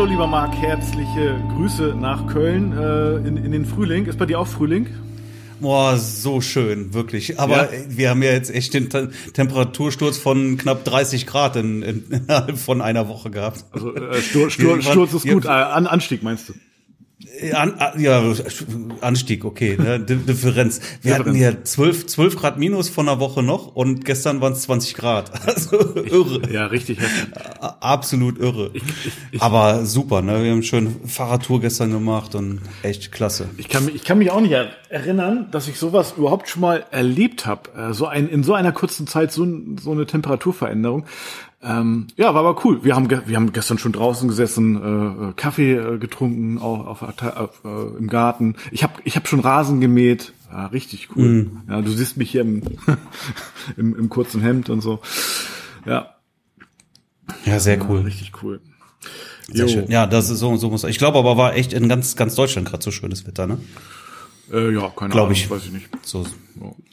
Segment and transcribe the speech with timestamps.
[0.00, 4.06] Hallo lieber Marc, herzliche Grüße nach Köln äh, in, in den Frühling.
[4.06, 4.86] Ist bei dir auch Frühling?
[5.60, 7.38] Boah, so schön, wirklich.
[7.38, 7.80] Aber ja.
[7.86, 12.56] wir haben ja jetzt echt den Te Temperatursturz von knapp 30 Grad in, in, innerhalb
[12.58, 13.66] von einer Woche gehabt.
[13.72, 16.54] Also äh, Stur, Stur, Sturz ist gut, äh, An, Anstieg meinst du?
[17.52, 18.22] An, ja,
[19.02, 20.00] Anstieg, okay, ne?
[20.00, 20.80] Differenz.
[21.02, 24.62] Wir hatten hier 12, 12 Grad minus von einer Woche noch und gestern waren es
[24.62, 25.30] 20 Grad.
[25.50, 26.50] Also irre.
[26.52, 26.98] Ja, richtig.
[27.60, 28.70] Absolut irre.
[28.72, 28.82] Ich,
[29.32, 30.44] ich, Aber super, ne?
[30.44, 33.48] Wir haben schön Fahrradtour gestern gemacht und echt klasse.
[33.56, 34.54] Ich kann, mich, ich kann mich auch nicht
[34.88, 37.70] erinnern, dass ich sowas überhaupt schon mal erlebt habe.
[37.76, 39.46] Äh, so ein, in so einer kurzen Zeit so,
[39.80, 41.04] so eine Temperaturveränderung.
[41.62, 42.84] Ähm, ja, war aber cool.
[42.84, 47.02] Wir haben, wir haben gestern schon draußen gesessen, äh, äh Kaffee äh, getrunken, auch auf,
[47.02, 48.56] auf, äh, im Garten.
[48.70, 50.32] Ich habe ich hab schon Rasen gemäht.
[50.50, 51.28] Ja, richtig cool.
[51.28, 51.62] Mm.
[51.68, 52.62] Ja, du siehst mich hier im,
[53.76, 55.00] im, im kurzen Hemd und so.
[55.84, 56.14] Ja.
[57.44, 57.98] Ja, sehr cool.
[57.98, 58.60] Ja, richtig cool.
[59.52, 59.72] Sehr jo.
[59.72, 59.90] schön.
[59.90, 60.84] Ja, das ist so, so muss.
[60.84, 63.58] Ich glaube aber war echt in ganz, ganz Deutschland gerade so schönes Wetter, ne?
[64.50, 65.50] Äh, ja, keine Glaub Ahnung, ich.
[65.50, 65.88] weiß ich nicht.
[66.02, 66.24] So,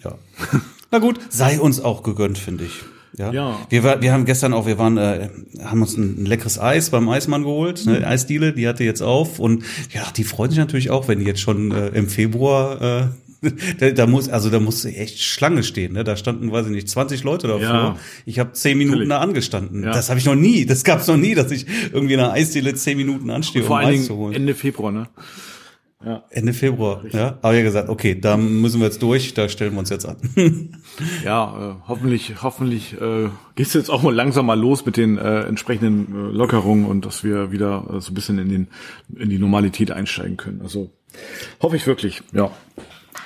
[0.04, 0.16] ja.
[0.92, 2.84] Na gut, sei uns auch gegönnt, finde ich.
[3.18, 3.32] Ja.
[3.32, 3.60] ja.
[3.70, 5.30] Wir, war, wir haben gestern auch, wir waren, äh,
[5.64, 8.06] haben uns ein, ein leckeres Eis beim Eismann geholt, ne, mhm.
[8.06, 11.42] Eisdiele, die hatte jetzt auf und ja, die freuen sich natürlich auch, wenn die jetzt
[11.42, 13.08] schon äh, im Februar äh,
[13.80, 15.94] da, da muss, also da muss echt Schlange stehen.
[15.94, 16.04] Ne?
[16.04, 17.62] Da standen, weiß ich nicht, 20 Leute davor.
[17.62, 19.10] Ja, ich habe zehn Minuten natürlich.
[19.10, 19.84] da angestanden.
[19.84, 19.92] Ja.
[19.92, 20.66] Das habe ich noch nie.
[20.66, 23.72] Das gab es noch nie, dass ich irgendwie in einer Eisdiele zehn Minuten anstehe, um
[23.72, 24.34] Eis zu holen.
[24.34, 25.08] Ende Februar, ne?
[26.06, 26.24] Ja.
[26.30, 27.20] Ende Februar, Richtig.
[27.20, 27.40] ja.
[27.42, 30.18] Aber ja gesagt, okay, da müssen wir jetzt durch, da stellen wir uns jetzt an.
[31.26, 35.42] ja, äh, hoffentlich, hoffentlich äh, geht jetzt auch mal langsam mal los mit den äh,
[35.42, 38.68] entsprechenden äh, Lockerungen und dass wir wieder äh, so ein bisschen in den
[39.16, 40.62] in die Normalität einsteigen können.
[40.62, 40.92] Also
[41.62, 42.52] hoffe ich wirklich, ja.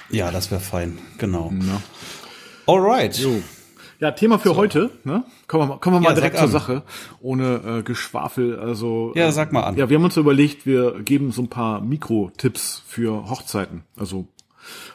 [0.10, 1.52] Ja, das wäre fein, genau.
[1.68, 1.82] Ja.
[2.74, 3.18] Alright.
[3.18, 3.42] Jo.
[4.02, 4.56] Ja, Thema für so.
[4.56, 5.24] heute, ne?
[5.46, 6.82] Kommen wir, kommen wir mal ja, direkt zur Sache,
[7.20, 8.58] ohne äh, Geschwafel.
[8.58, 9.78] Also ja, sag mal an.
[9.78, 13.84] Ja, wir haben uns überlegt, wir geben so ein paar Mikro-Tipps für Hochzeiten.
[13.96, 14.28] Also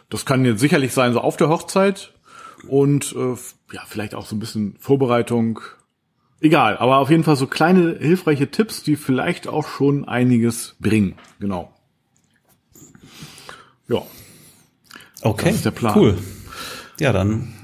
[0.09, 2.15] das kann jetzt sicherlich sein, so auf der Hochzeit
[2.67, 3.37] und äh,
[3.73, 5.61] ja, vielleicht auch so ein bisschen Vorbereitung.
[6.41, 11.15] Egal, aber auf jeden Fall so kleine hilfreiche Tipps, die vielleicht auch schon einiges bringen.
[11.39, 11.73] Genau.
[13.87, 14.03] Ja.
[15.23, 15.51] Okay.
[15.51, 15.97] Das ist der Plan.
[15.97, 16.19] Cool.
[16.99, 17.56] Ja, dann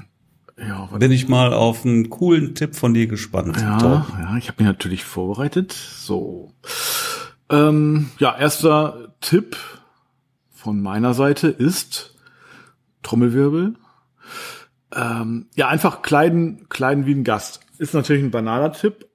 [0.57, 3.57] ja, bin ich mal auf einen coolen Tipp von dir gespannt.
[3.59, 4.05] Ja, Top.
[4.19, 5.71] ja ich habe mich natürlich vorbereitet.
[5.71, 6.51] So.
[7.49, 9.57] Ähm, ja, erster Tipp
[10.51, 12.15] von meiner Seite ist
[13.01, 13.75] Trommelwirbel.
[14.95, 17.61] Ähm, ja, einfach kleiden, kleiden wie ein Gast.
[17.79, 19.07] Ist natürlich ein banaler Tipp,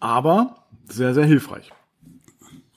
[0.00, 1.70] aber sehr, sehr hilfreich.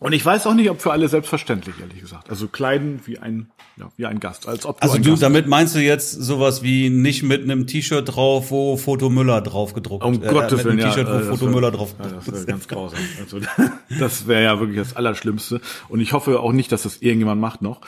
[0.02, 2.28] Und ich weiß auch nicht, ob für alle selbstverständlich, ehrlich gesagt.
[2.32, 5.46] Also kleiden wie ein, ja, wie ein Gast, als ob du Also du, Gast damit
[5.46, 10.04] meinst du jetzt sowas wie nicht mit einem T-Shirt drauf, wo Foto Müller drauf gedruckt
[10.04, 10.90] Um äh, Gottes Willen, ja.
[10.90, 12.98] T-Shirt, wo äh, Foto wär, Müller drauf ja, Das wäre ganz grausam.
[13.22, 13.42] Also,
[14.00, 15.62] das wäre ja wirklich das Allerschlimmste.
[15.88, 17.82] Und ich hoffe auch nicht, dass das irgendjemand macht noch.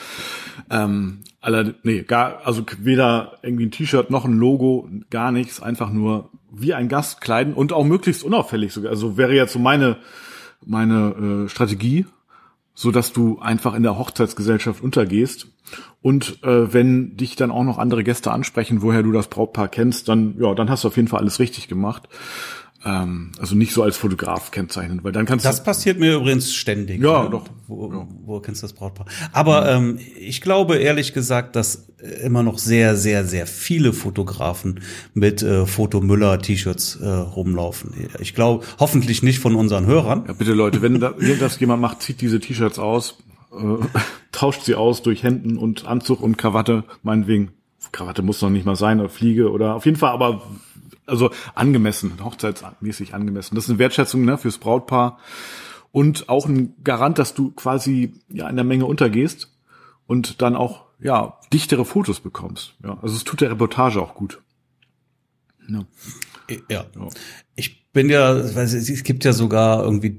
[0.69, 5.89] Ähm, aller, nee, gar, also weder irgendwie ein T-Shirt noch ein Logo, gar nichts, einfach
[5.89, 8.91] nur wie ein Gast kleiden und auch möglichst unauffällig sogar.
[8.91, 9.97] Also wäre jetzt so meine
[10.65, 12.05] meine äh, Strategie,
[12.73, 15.47] so dass du einfach in der Hochzeitsgesellschaft untergehst.
[16.01, 20.09] Und äh, wenn dich dann auch noch andere Gäste ansprechen, woher du das Brautpaar kennst,
[20.09, 22.09] dann ja, dann hast du auf jeden Fall alles richtig gemacht.
[22.85, 25.59] Ähm, also nicht so als Fotograf kennzeichnen, weil dann kannst das du.
[25.59, 27.01] Das passiert mir übrigens ständig.
[27.01, 27.29] Ja, ne?
[27.29, 27.45] doch.
[27.67, 28.07] Wo, ja.
[28.25, 29.05] wo kennst du das Brautpaar?
[29.31, 29.77] Aber ja.
[29.77, 31.87] ähm, ich glaube ehrlich gesagt, dass
[32.21, 34.81] immer noch sehr, sehr, sehr viele Fotografen
[35.13, 37.93] mit äh, Fotomüller-T-Shirts äh, rumlaufen.
[38.19, 40.25] Ich glaube, hoffentlich nicht von unseren Hörern.
[40.27, 43.19] Ja, bitte Leute, wenn, da, das jemand macht, zieht diese T-Shirts aus,
[43.53, 43.77] äh,
[44.33, 47.51] tauscht sie aus durch Hemden und Anzug und Krawatte, meinetwegen.
[47.91, 50.41] Krawatte muss noch nicht mal sein, oder Fliege oder auf jeden Fall aber
[51.05, 53.55] also angemessen, hochzeitsmäßig angemessen.
[53.55, 55.19] Das ist eine Wertschätzung ne, fürs Brautpaar
[55.91, 59.55] und auch ein Garant, dass du quasi ja in der Menge untergehst
[60.07, 62.75] und dann auch ja dichtere Fotos bekommst.
[62.83, 64.41] Ja, also es tut der Reportage auch gut.
[65.67, 65.85] Ja.
[66.49, 66.85] ja.
[66.95, 67.07] ja.
[67.55, 70.17] Ich bin ja, es gibt ja sogar irgendwie,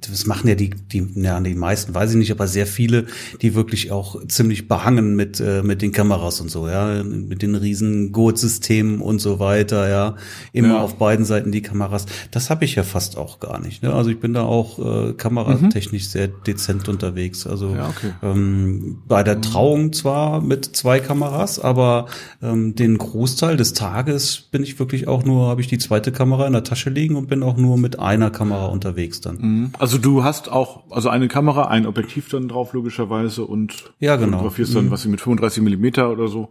[0.00, 3.06] das machen ja die, die, ja, die meisten, weiß ich nicht, aber sehr viele,
[3.42, 7.54] die wirklich auch ziemlich behangen mit, äh, mit den Kameras und so, ja, mit den
[7.54, 10.16] riesen Gurt-Systemen und so weiter, ja,
[10.52, 10.80] immer ja.
[10.80, 12.06] auf beiden Seiten die Kameras.
[12.30, 13.82] Das habe ich ja fast auch gar nicht.
[13.82, 13.92] Ne?
[13.92, 16.08] Also ich bin da auch äh, kameratechnisch mhm.
[16.08, 17.46] sehr dezent unterwegs.
[17.46, 18.12] Also ja, okay.
[18.22, 19.40] ähm, bei der.
[19.50, 22.06] Trauung zwar mit zwei Kameras, aber
[22.42, 26.46] ähm, den Großteil des Tages bin ich wirklich auch nur, habe ich die zweite Kamera
[26.46, 29.38] in der Tasche liegen und bin auch nur mit einer Kamera unterwegs dann.
[29.40, 29.72] Mhm.
[29.78, 34.38] Also du hast auch, also eine Kamera, ein Objektiv dann drauf logischerweise und ja, genau.
[34.38, 34.90] fotografierst dann, mhm.
[34.92, 36.50] was sie mit 35 Millimeter oder so.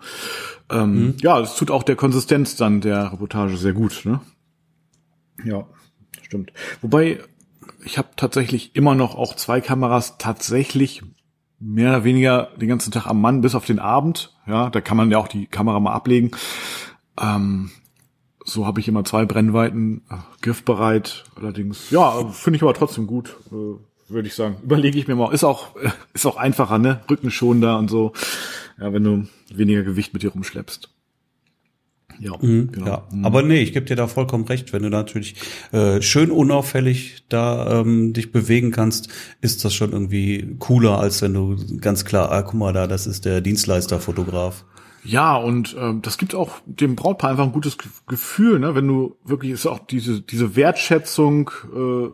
[0.70, 1.16] Ähm, mhm.
[1.22, 4.20] Ja, es tut auch der Konsistenz dann der Reportage sehr gut, ne?
[5.46, 5.66] Ja,
[6.22, 6.52] stimmt.
[6.82, 7.20] Wobei,
[7.86, 11.02] ich habe tatsächlich immer noch auch zwei Kameras tatsächlich
[11.60, 14.36] mehr oder weniger den ganzen Tag am Mann bis auf den Abend.
[14.48, 16.32] Ja, da kann man ja auch die Kamera mal ablegen.
[17.22, 17.72] Ähm,
[18.46, 21.26] so habe ich immer zwei Brennweiten äh, griffbereit.
[21.36, 24.58] Allerdings, ja, finde ich aber trotzdem gut, äh, würde ich sagen.
[24.64, 25.34] Überlege ich mir mal.
[25.34, 25.76] Ist auch
[26.14, 27.02] ist auch einfacher, ne?
[27.10, 28.14] Rückenschonender und so.
[28.80, 30.90] Ja, wenn du weniger Gewicht mit dir rumschleppst.
[32.20, 32.86] Ja, mhm, genau.
[32.86, 33.08] ja.
[33.12, 33.26] Mhm.
[33.26, 34.74] aber nee, ich gebe dir da vollkommen recht.
[34.74, 35.36] Wenn du natürlich
[35.72, 39.10] äh, schön unauffällig da ähm, dich bewegen kannst,
[39.42, 43.08] ist das schon irgendwie cooler, als wenn du ganz klar, ah, guck mal da, das
[43.08, 44.66] ist der Dienstleisterfotograf.
[45.04, 48.76] Ja, und ähm, das gibt auch dem Brautpaar einfach ein gutes Gefühl, ne?
[48.76, 52.10] wenn du wirklich ist auch diese diese Wertschätzung äh,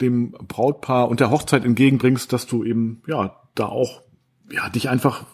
[0.00, 4.02] dem Brautpaar und der Hochzeit entgegenbringst, dass du eben ja da auch
[4.50, 5.24] ja dich einfach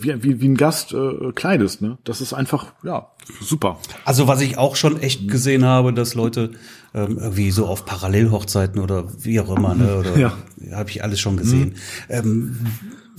[0.00, 1.82] wie, wie, wie ein Gast äh, kleidest.
[1.82, 1.98] Ne?
[2.04, 3.10] Das ist einfach, ja,
[3.40, 3.78] super.
[4.04, 6.52] Also was ich auch schon echt gesehen habe, dass Leute
[6.94, 10.32] ähm, irgendwie so auf Parallelhochzeiten oder wie auch immer, ne, oder ja.
[10.72, 11.74] habe ich alles schon gesehen.
[12.08, 12.14] Mhm.
[12.14, 12.66] Ähm,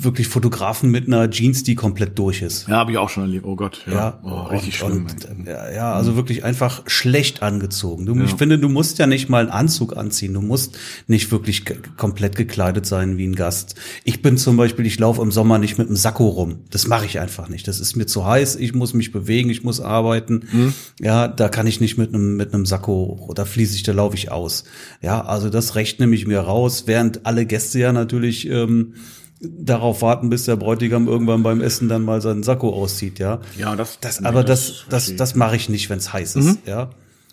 [0.04, 2.68] wirklich Fotografen mit einer Jeans, die komplett durch ist.
[2.68, 3.46] Ja, habe ich auch schon erlebt.
[3.46, 5.08] Oh Gott, ja, ja oh, richtig und, schlimm.
[5.40, 8.06] Und, ja, ja, also wirklich einfach schlecht angezogen.
[8.06, 8.24] Du, ja.
[8.24, 10.34] Ich finde, du musst ja nicht mal einen Anzug anziehen.
[10.34, 11.64] Du musst nicht wirklich
[11.98, 13.76] komplett gekleidet sein wie ein Gast.
[14.04, 16.60] Ich bin zum Beispiel, ich laufe im Sommer nicht mit einem Sakko rum.
[16.70, 17.68] Das mache ich einfach nicht.
[17.68, 18.56] Das ist mir zu heiß.
[18.56, 19.50] Ich muss mich bewegen.
[19.50, 20.48] Ich muss arbeiten.
[20.52, 20.74] Mhm.
[21.00, 23.32] Ja, da kann ich nicht mit einem mit einem Sakko.
[23.36, 24.64] Da fließe ich, da laufe ich aus.
[25.02, 28.94] Ja, also das recht nehme ich mir raus, während alle Gäste ja natürlich ähm,
[29.42, 33.40] darauf warten, bis der Bräutigam irgendwann beim Essen dann mal seinen Sakko auszieht, ja.
[33.58, 34.00] Ja, das.
[34.00, 36.58] das aber das, das, das, das mache ich nicht, wenn es heiß ist, mhm.
[36.66, 36.90] ja.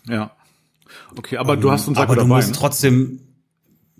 [0.07, 0.31] Ja.
[1.17, 2.25] Okay, aber um, du hast einen Sakko aber dabei.
[2.25, 2.55] Aber du musst ne?
[2.57, 3.19] trotzdem,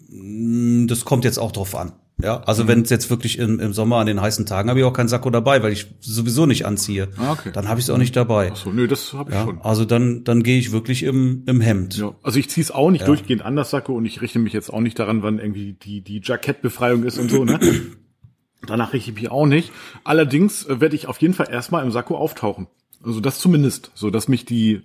[0.09, 1.93] mm, das kommt jetzt auch drauf an.
[2.21, 2.67] Ja, also mhm.
[2.67, 5.07] wenn es jetzt wirklich im, im Sommer an den heißen Tagen habe ich auch keinen
[5.07, 7.09] Sakko dabei, weil ich sowieso nicht anziehe.
[7.17, 7.51] Ah, okay.
[7.53, 8.49] Dann habe ich es auch nicht dabei.
[8.51, 9.61] Ach so, nö, das habe ich ja, schon.
[9.61, 11.97] Also dann dann gehe ich wirklich im im Hemd.
[11.97, 13.07] Ja, also ich ziehe es auch nicht ja.
[13.07, 16.01] durchgehend an das Sakko und ich richte mich jetzt auch nicht daran, wann irgendwie die
[16.01, 17.59] die Jackettbefreiung ist und so, ne?
[18.65, 19.71] Danach richte ich mich auch nicht.
[20.03, 22.67] Allerdings äh, werde ich auf jeden Fall erstmal im Sakko auftauchen.
[23.03, 24.81] Also das zumindest, so dass mich die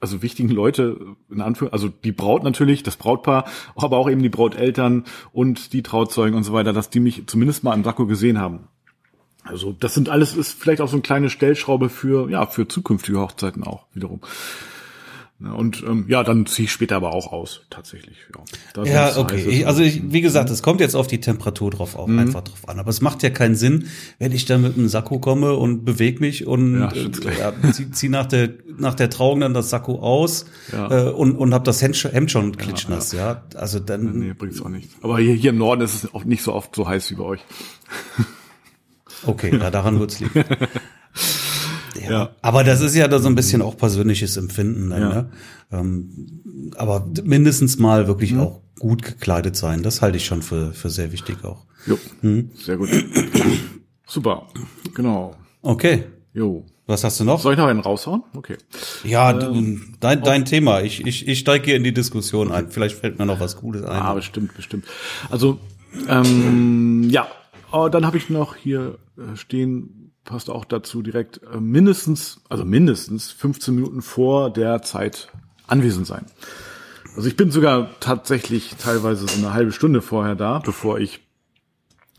[0.00, 3.44] also wichtigen Leute in Anführung, also die Braut natürlich, das Brautpaar,
[3.76, 7.64] aber auch eben die Brauteltern und die Trauzeugen und so weiter, dass die mich zumindest
[7.64, 8.68] mal im Sakko gesehen haben.
[9.44, 13.18] Also das sind alles ist vielleicht auch so eine kleine Stellschraube für ja für zukünftige
[13.18, 14.20] Hochzeiten auch wiederum.
[15.40, 18.16] Und ähm, ja, dann ziehe ich später aber auch aus, tatsächlich.
[18.76, 19.46] Ja, ja okay.
[19.48, 22.18] Ich, also ich, wie gesagt, es kommt jetzt auf die Temperatur drauf auch mhm.
[22.18, 22.80] einfach drauf an.
[22.80, 23.86] Aber es macht ja keinen Sinn,
[24.18, 27.88] wenn ich dann mit einem Sakko komme und bewege mich und ja, äh, ja, zieh,
[27.92, 31.06] zieh nach der nach der Trauung dann das Sakko aus ja.
[31.06, 31.96] äh, und und hab das Hemd,
[32.30, 33.12] schon klitschnass.
[33.12, 34.18] Ja, also dann.
[34.18, 34.90] Nee, bringt's auch nicht.
[35.02, 37.24] Aber hier, hier im Norden ist es auch nicht so oft so heiß wie bei
[37.24, 37.40] euch.
[39.24, 40.44] Okay, ja, daran wird's liegen.
[42.02, 42.10] Ja.
[42.10, 42.30] ja.
[42.42, 44.90] Aber das ist ja da so ein bisschen auch persönliches Empfinden.
[44.90, 45.08] Dann, ja.
[45.08, 45.30] ne?
[45.72, 48.40] Ähm, aber mindestens mal wirklich mhm.
[48.40, 49.82] auch gut gekleidet sein.
[49.82, 51.66] Das halte ich schon für, für sehr wichtig auch.
[51.86, 51.98] Jo.
[52.22, 52.50] Mhm.
[52.54, 52.88] Sehr gut.
[54.06, 54.46] Super.
[54.94, 55.34] Genau.
[55.62, 56.04] Okay.
[56.32, 56.64] Jo.
[56.86, 57.40] Was hast du noch?
[57.40, 58.22] Soll ich noch einen raushauen?
[58.34, 58.56] Okay.
[59.04, 60.80] Ja, ähm, dein, dein Thema.
[60.80, 62.70] Ich, ich, ich steige hier in die Diskussion ein.
[62.70, 64.00] Vielleicht fällt mir noch was Cooles ein.
[64.00, 64.86] Ah, bestimmt, bestimmt.
[65.28, 65.58] Also,
[66.08, 67.28] ähm, ja,
[67.72, 69.97] oh, dann habe ich noch hier äh, stehen
[70.28, 75.28] passt auch dazu direkt äh, mindestens, also mindestens 15 Minuten vor der Zeit
[75.66, 76.26] anwesend sein.
[77.16, 81.20] Also ich bin sogar tatsächlich teilweise so eine halbe Stunde vorher da, bevor ich,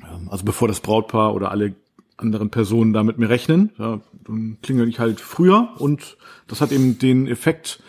[0.01, 1.75] ähm, also bevor das Brautpaar oder alle
[2.17, 3.69] anderen Personen da mit mir rechnen.
[3.77, 7.79] Ja, dann klingel ich halt früher und das hat eben den Effekt,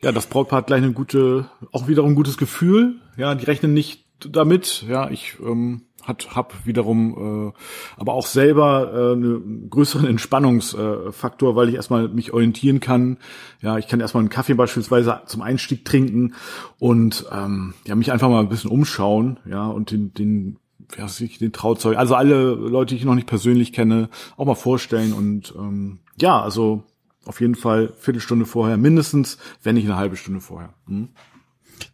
[0.00, 3.00] ja, das Brautpaar hat gleich eine gute, auch wiederum ein gutes Gefühl.
[3.18, 4.82] Ja, die rechnen nicht damit.
[4.88, 11.68] Ja, ich ähm, hat hab wiederum äh, aber auch selber äh, einen größeren Entspannungsfaktor, weil
[11.68, 13.18] ich erstmal mich orientieren kann.
[13.60, 16.34] Ja, ich kann erstmal einen Kaffee beispielsweise zum Einstieg trinken
[16.78, 20.58] und ähm, ja mich einfach mal ein bisschen umschauen, ja und den den
[20.98, 24.54] ja, ich, den Trauzeug, also alle Leute, die ich noch nicht persönlich kenne, auch mal
[24.54, 26.84] vorstellen und ähm, ja, also
[27.24, 30.74] auf jeden Fall Viertelstunde vorher mindestens, wenn nicht eine halbe Stunde vorher.
[30.86, 31.10] Hm?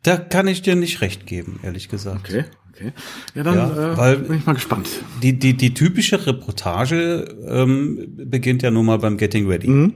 [0.02, 2.28] Da kann ich dir nicht recht geben, ehrlich gesagt.
[2.28, 2.44] Okay.
[2.78, 2.92] Okay.
[3.34, 4.88] Ja, dann ja, äh, weil bin ich mal gespannt.
[5.22, 9.68] Die, die, die typische Reportage ähm, beginnt ja nun mal beim Getting Ready.
[9.68, 9.94] Mhm.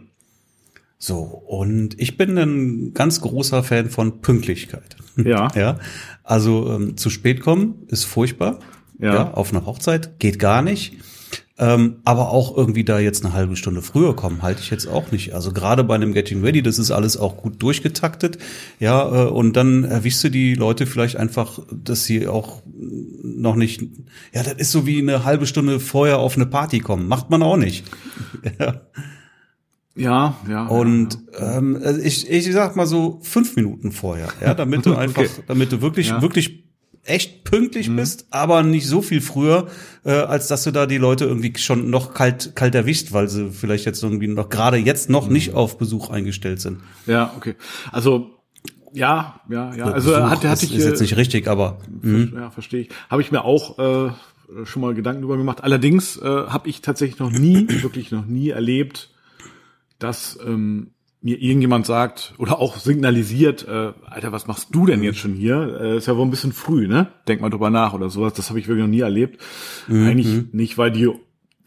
[0.98, 4.96] So, und ich bin ein ganz großer Fan von Pünktlichkeit.
[5.14, 5.48] Ja.
[5.54, 5.78] ja.
[6.24, 8.60] Also ähm, zu spät kommen ist furchtbar.
[8.98, 9.14] Ja.
[9.14, 9.34] ja.
[9.34, 10.96] Auf einer Hochzeit geht gar nicht.
[11.58, 15.12] Ähm, aber auch irgendwie da jetzt eine halbe Stunde früher kommen, halte ich jetzt auch
[15.12, 15.34] nicht.
[15.34, 18.38] Also gerade bei einem Getting Ready, das ist alles auch gut durchgetaktet.
[18.80, 22.62] Ja, äh, und dann erwischst du die Leute vielleicht einfach, dass sie auch
[23.22, 23.82] noch nicht,
[24.32, 27.06] ja, das ist so wie eine halbe Stunde vorher auf eine Party kommen.
[27.06, 27.84] Macht man auch nicht.
[28.58, 28.80] ja.
[29.94, 30.66] Ja, ja.
[30.68, 31.58] Und ja, ja.
[31.58, 35.42] Ähm, also ich, ich sag mal so fünf Minuten vorher, ja, damit du einfach, okay.
[35.46, 36.22] damit du wirklich, ja.
[36.22, 36.61] wirklich
[37.04, 37.96] echt pünktlich mhm.
[37.96, 39.68] bist, aber nicht so viel früher,
[40.04, 43.50] äh, als dass du da die Leute irgendwie schon noch kalt, kalt erwischt, weil sie
[43.50, 45.32] vielleicht jetzt irgendwie noch gerade jetzt noch mhm.
[45.32, 46.80] nicht auf Besuch eingestellt sind.
[47.06, 47.56] Ja, okay.
[47.90, 48.38] Also
[48.92, 49.84] ja, ja, ja.
[49.86, 52.38] Also Besuch hatte, hatte ist, ich ist jetzt nicht richtig, aber mh.
[52.40, 52.88] ja, verstehe ich.
[53.08, 54.12] Habe ich mir auch äh,
[54.64, 55.64] schon mal Gedanken drüber gemacht.
[55.64, 59.10] Allerdings äh, habe ich tatsächlich noch nie, wirklich noch nie erlebt,
[59.98, 60.90] dass ähm,
[61.22, 65.78] mir irgendjemand sagt oder auch signalisiert, äh, Alter, was machst du denn jetzt schon hier?
[65.80, 67.08] Äh, ist ja wohl ein bisschen früh, ne?
[67.28, 68.34] Denk mal drüber nach oder sowas.
[68.34, 69.40] Das habe ich wirklich noch nie erlebt.
[69.86, 70.06] Mhm.
[70.06, 71.08] Eigentlich nicht, weil die,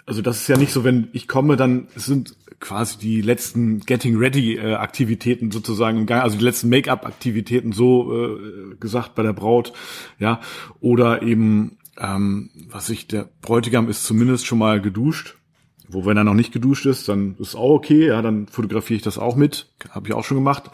[0.05, 4.17] also das ist ja nicht so, wenn ich komme, dann sind quasi die letzten Getting
[4.17, 9.23] Ready äh, Aktivitäten sozusagen im Gang, also die letzten Make-up Aktivitäten so äh, gesagt bei
[9.23, 9.73] der Braut,
[10.19, 10.41] ja,
[10.79, 15.37] oder eben ähm, was ich der Bräutigam ist zumindest schon mal geduscht
[15.87, 19.03] wo wenn er noch nicht geduscht ist, dann ist auch okay, ja, dann fotografiere ich
[19.03, 20.71] das auch mit, habe ich auch schon gemacht.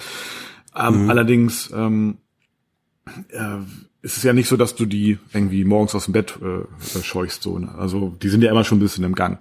[0.76, 1.10] Ähm, mhm.
[1.10, 2.18] Allerdings ähm,
[3.30, 3.58] äh,
[4.02, 7.44] ist es ja nicht so, dass du die irgendwie morgens aus dem Bett äh, scheuchst,
[7.44, 7.60] so.
[7.60, 7.74] Ne?
[7.78, 9.40] Also die sind ja immer schon ein bisschen im Gang.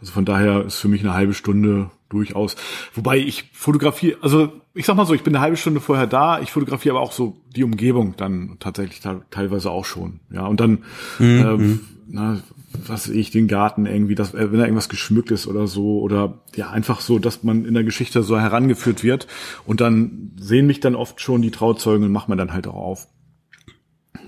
[0.00, 2.56] Also von daher ist für mich eine halbe Stunde durchaus.
[2.94, 6.40] Wobei ich fotografiere, also ich sag mal so, ich bin eine halbe Stunde vorher da,
[6.40, 9.00] ich fotografiere aber auch so die Umgebung dann tatsächlich
[9.30, 10.20] teilweise auch schon.
[10.32, 10.84] Ja, und dann
[11.18, 11.78] mhm.
[11.78, 11.78] äh,
[12.12, 12.40] na,
[12.86, 16.40] was ich, den Garten irgendwie, dass, äh, wenn da irgendwas geschmückt ist oder so, oder
[16.54, 19.26] ja, einfach so, dass man in der Geschichte so herangeführt wird
[19.66, 22.74] und dann sehen mich dann oft schon die Trauzeugen und machen wir dann halt auch
[22.74, 23.08] auf.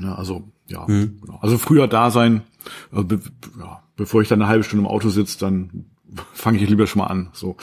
[0.03, 1.21] Ja, also, ja, mhm.
[1.21, 1.39] genau.
[1.41, 2.43] also früher da sein,
[2.91, 3.21] also, be
[3.59, 5.87] ja, bevor ich dann eine halbe Stunde im Auto sitze, dann
[6.33, 7.57] fange ich lieber schon mal an, so.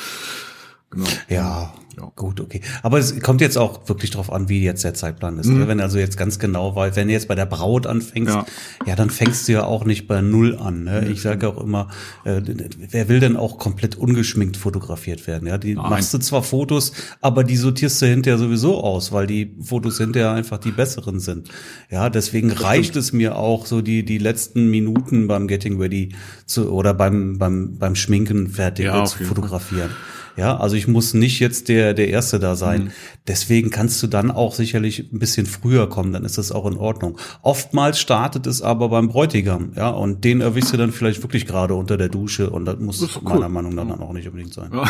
[0.91, 1.07] Genau.
[1.29, 2.61] Ja, ja, gut, okay.
[2.81, 5.47] Aber es kommt jetzt auch wirklich drauf an, wie jetzt der Zeitplan ist.
[5.47, 5.67] Mhm.
[5.67, 8.45] Wenn also jetzt ganz genau, weil wenn du jetzt bei der Braut anfängst, ja,
[8.85, 10.85] ja dann fängst du ja auch nicht bei Null an.
[10.85, 11.09] Ne?
[11.09, 11.89] Ich sage auch immer,
[12.23, 12.41] äh,
[12.89, 15.47] wer will denn auch komplett ungeschminkt fotografiert werden?
[15.47, 15.89] Ja, die Nein.
[15.89, 20.31] machst du zwar Fotos, aber die sortierst du hinterher sowieso aus, weil die Fotos hinterher
[20.31, 21.49] einfach die besseren sind.
[21.91, 23.03] Ja, deswegen das reicht stimmt.
[23.03, 26.15] es mir auch so die die letzten Minuten beim Getting Ready
[26.45, 29.89] zu oder beim beim beim Schminken fertig ja, zu fotografieren.
[29.89, 30.18] Fall.
[30.39, 32.85] Ja, also ich muss nicht jetzt der, der Erste da sein.
[32.85, 32.91] Mhm.
[33.27, 36.77] Deswegen kannst du dann auch sicherlich ein bisschen früher kommen, dann ist das auch in
[36.77, 37.17] Ordnung.
[37.41, 41.75] Oftmals startet es aber beim Bräutigam, ja, und den erwischst du dann vielleicht wirklich gerade
[41.75, 43.33] unter der Dusche und das muss das cool.
[43.33, 44.71] meiner Meinung nach dann auch nicht unbedingt sein.
[44.73, 44.89] Ja.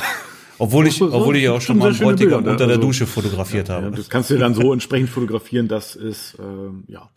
[0.59, 3.75] Obwohl ich, obwohl ich auch schon mal einen Bräutigam unter der also, Dusche fotografiert ja,
[3.75, 3.85] habe.
[3.85, 7.09] Ja, das kannst du dann so entsprechend fotografieren, das ist, ähm, ja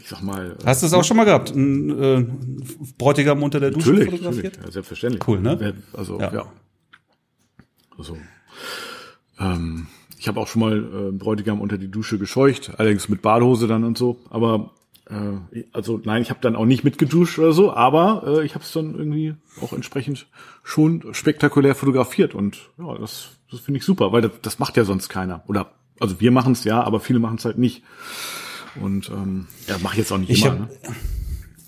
[0.00, 0.56] ich sag mal.
[0.64, 1.54] Hast du es auch schon mal gehabt?
[1.54, 2.26] Ein äh,
[2.98, 4.44] Bräutigam unter der Dusche natürlich, fotografiert?
[4.44, 5.28] Natürlich, ja, selbstverständlich.
[5.28, 5.74] Cool, ne?
[5.92, 6.32] Also, ja.
[6.32, 6.46] ja.
[7.98, 8.16] Also,
[9.38, 9.86] ähm,
[10.18, 13.84] ich habe auch schon mal äh, Bräutigam unter die Dusche gescheucht, allerdings mit Badehose dann
[13.84, 14.18] und so.
[14.30, 14.70] Aber
[15.08, 18.64] äh, also nein, ich habe dann auch nicht mitgeduscht oder so, aber äh, ich habe
[18.64, 20.26] es dann irgendwie auch entsprechend
[20.62, 24.84] schon spektakulär fotografiert und ja, das, das finde ich super, weil das, das macht ja
[24.84, 25.42] sonst keiner.
[25.46, 27.82] Oder also wir machen es ja, aber viele machen es halt nicht.
[28.80, 30.52] Und ähm, ja, mache ich jetzt auch nicht ich immer.
[30.52, 30.96] Hab, ne?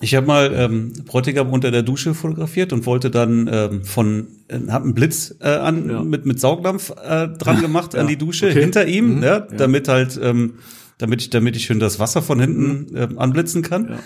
[0.00, 4.58] Ich habe mal ähm, Bräutigam unter der Dusche fotografiert und wollte dann ähm, von äh,
[4.68, 6.02] hab einen Blitz äh, an ja.
[6.02, 8.00] mit mit Saugdampf äh, dran gemacht ja.
[8.00, 8.60] an die Dusche okay.
[8.60, 9.22] hinter ihm, mhm.
[9.22, 10.54] ja, damit halt ähm,
[10.98, 12.96] damit ich damit ich schön das Wasser von hinten mhm.
[12.96, 13.98] äh, anblitzen kann.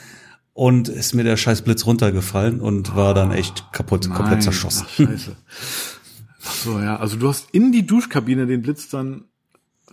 [0.52, 4.16] Und ist mir der scheiß Blitz runtergefallen und war dann echt kaputt, Nein.
[4.16, 4.85] komplett zerschossen.
[4.87, 5.37] Ach, scheiße.
[6.44, 6.97] Ach so, ja.
[6.97, 9.25] Also du hast in die Duschkabine den Blitz dann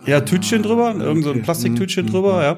[0.06, 2.10] ja, Tütchen drüber, ah, irgend so ein Plastiktütchen mhm.
[2.10, 2.56] drüber, ja.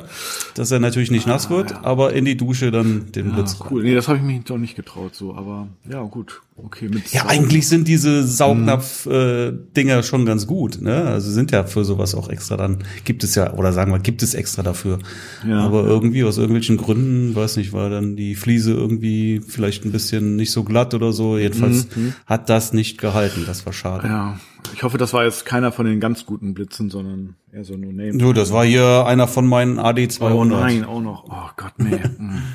[0.54, 3.56] Dass er natürlich nicht nass wird, ah, aber in die Dusche dann den ja, Blitz
[3.70, 3.82] cool.
[3.82, 6.42] Nee, das habe ich mich doch nicht getraut so, aber ja, gut.
[6.62, 11.04] Okay, mit Ja, eigentlich sind diese Saugnapf-Dinger äh, schon ganz gut, ne?
[11.04, 14.23] Also sind ja für sowas auch extra dann, gibt es ja, oder sagen wir, gibt
[14.23, 14.99] es extra dafür.
[15.47, 19.92] Ja, Aber irgendwie aus irgendwelchen Gründen, weiß nicht, war dann die Fliese irgendwie vielleicht ein
[19.92, 21.38] bisschen nicht so glatt oder so.
[21.38, 22.12] Jedenfalls mhm.
[22.26, 23.44] hat das nicht gehalten.
[23.47, 24.06] Das war schade.
[24.06, 24.38] Ja.
[24.74, 27.92] Ich hoffe, das war jetzt keiner von den ganz guten Blitzen, sondern eher so nur
[27.92, 28.18] Name.
[28.18, 30.32] Du, das war hier einer von meinen AD200.
[30.32, 31.24] Oh nein, auch noch.
[31.28, 32.00] Oh Gott, nee.
[32.18, 32.42] Mhm.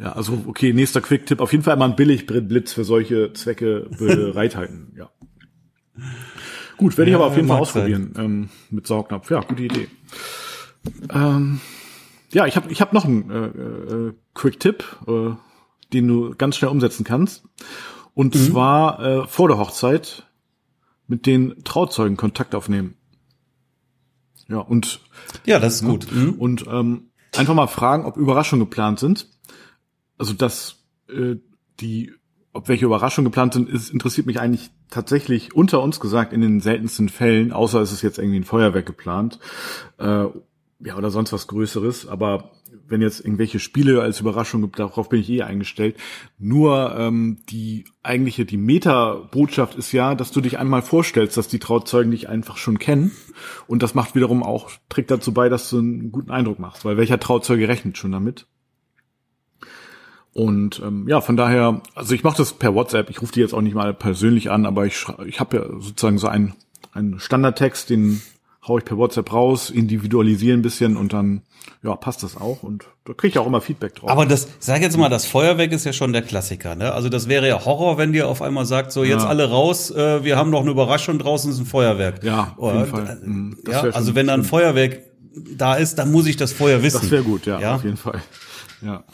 [0.00, 1.40] Ja, also okay, nächster Quick-Tipp.
[1.40, 4.92] Auf jeden Fall mal ein Billig-Blitz für solche Zwecke bereithalten.
[4.96, 5.10] ja.
[6.76, 9.28] Gut, werde ich aber auf jeden Fall ausprobieren ähm, mit Saugnapf.
[9.28, 9.88] Ja, gute Idee.
[11.12, 11.60] Ähm,
[12.30, 15.30] ja, ich habe ich hab noch einen äh, äh, Quick-Tipp, äh,
[15.92, 17.42] den du ganz schnell umsetzen kannst.
[18.14, 18.38] Und mhm.
[18.38, 20.27] zwar äh, vor der Hochzeit
[21.08, 22.94] mit den Trauzeugen Kontakt aufnehmen.
[24.48, 25.00] Ja, und
[25.44, 26.10] ja, das ist gut.
[26.12, 26.34] Mhm.
[26.34, 29.26] Und ähm, einfach mal fragen, ob Überraschungen geplant sind
[30.18, 30.76] also dass
[31.08, 31.36] äh,
[31.80, 32.12] die,
[32.52, 36.60] ob welche Überraschungen geplant sind, ist, interessiert mich eigentlich tatsächlich unter uns gesagt in den
[36.60, 39.38] seltensten Fällen, außer es ist jetzt irgendwie ein Feuerwerk geplant.
[39.98, 40.26] Äh,
[40.80, 42.50] ja, oder sonst was Größeres, aber
[42.88, 45.96] wenn jetzt irgendwelche Spiele als Überraschung gibt, darauf bin ich eh eingestellt.
[46.38, 51.58] Nur ähm, die eigentliche, die Meta-Botschaft ist ja, dass du dich einmal vorstellst, dass die
[51.58, 53.12] Trauzeugen dich einfach schon kennen.
[53.66, 56.96] Und das macht wiederum auch, trägt dazu bei, dass du einen guten Eindruck machst, weil
[56.96, 58.46] welcher Trauzeuge rechnet schon damit?
[60.32, 63.54] Und ähm, ja, von daher, also ich mache das per WhatsApp, ich rufe die jetzt
[63.54, 66.54] auch nicht mal persönlich an, aber ich, ich habe ja sozusagen so einen,
[66.92, 68.22] einen Standardtext, den
[68.68, 71.42] hau ich per WhatsApp raus, individualisiere ein bisschen und dann
[71.82, 74.10] ja, passt das auch und da kriege ich auch immer Feedback drauf.
[74.10, 76.92] Aber das, sag jetzt mal, das Feuerwerk ist ja schon der Klassiker, ne?
[76.92, 79.28] Also das wäre ja Horror, wenn dir auf einmal sagt, so jetzt ja.
[79.28, 82.24] alle raus, äh, wir haben noch eine Überraschung, draußen ist ein Feuerwerk.
[82.24, 83.20] Ja, auf jeden Fall.
[83.24, 83.58] Mhm.
[83.68, 85.00] Ja, also wenn da ein Feuerwerk
[85.56, 87.00] da ist, dann muss ich das vorher wissen.
[87.02, 88.20] Das wäre gut, ja, ja, auf jeden Fall.
[88.82, 89.04] Ja.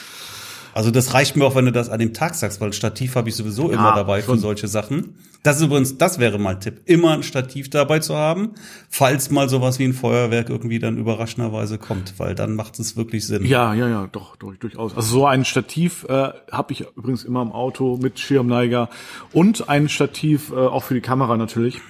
[0.72, 3.28] Also das reicht mir auch, wenn du das an dem Tag sagst, weil Stativ habe
[3.28, 4.36] ich sowieso immer dabei schon.
[4.36, 5.16] für solche Sachen.
[5.44, 8.52] Das ist übrigens, das wäre mal ein Tipp, immer ein Stativ dabei zu haben,
[8.88, 13.26] falls mal sowas wie ein Feuerwerk irgendwie dann überraschenderweise kommt, weil dann macht es wirklich
[13.26, 13.44] Sinn.
[13.44, 14.96] Ja, ja, ja, doch, doch durchaus.
[14.96, 18.88] Also so ein Stativ äh, habe ich übrigens immer im Auto mit Schirmneiger
[19.34, 21.82] und ein Stativ äh, auch für die Kamera natürlich.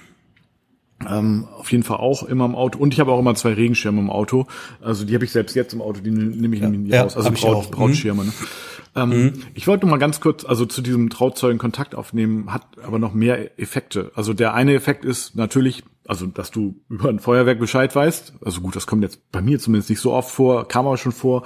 [1.09, 2.79] Ähm, auf jeden Fall auch immer im Auto.
[2.79, 4.47] Und ich habe auch immer zwei Regenschirme im Auto.
[4.81, 7.15] Also die habe ich selbst jetzt im Auto, die nehme ich ja, nie raus.
[7.15, 8.23] Also Braut, Brautschirme.
[8.23, 8.29] Mhm.
[8.29, 8.33] Ne?
[8.95, 9.33] Ähm, mhm.
[9.53, 13.59] Ich wollte mal ganz kurz, also zu diesem Trauzeugen Kontakt aufnehmen, hat aber noch mehr
[13.59, 14.11] Effekte.
[14.15, 18.35] Also der eine Effekt ist natürlich, also dass du über ein Feuerwerk Bescheid weißt.
[18.43, 21.11] Also gut, das kommt jetzt bei mir zumindest nicht so oft vor, kam aber schon
[21.11, 21.43] vor.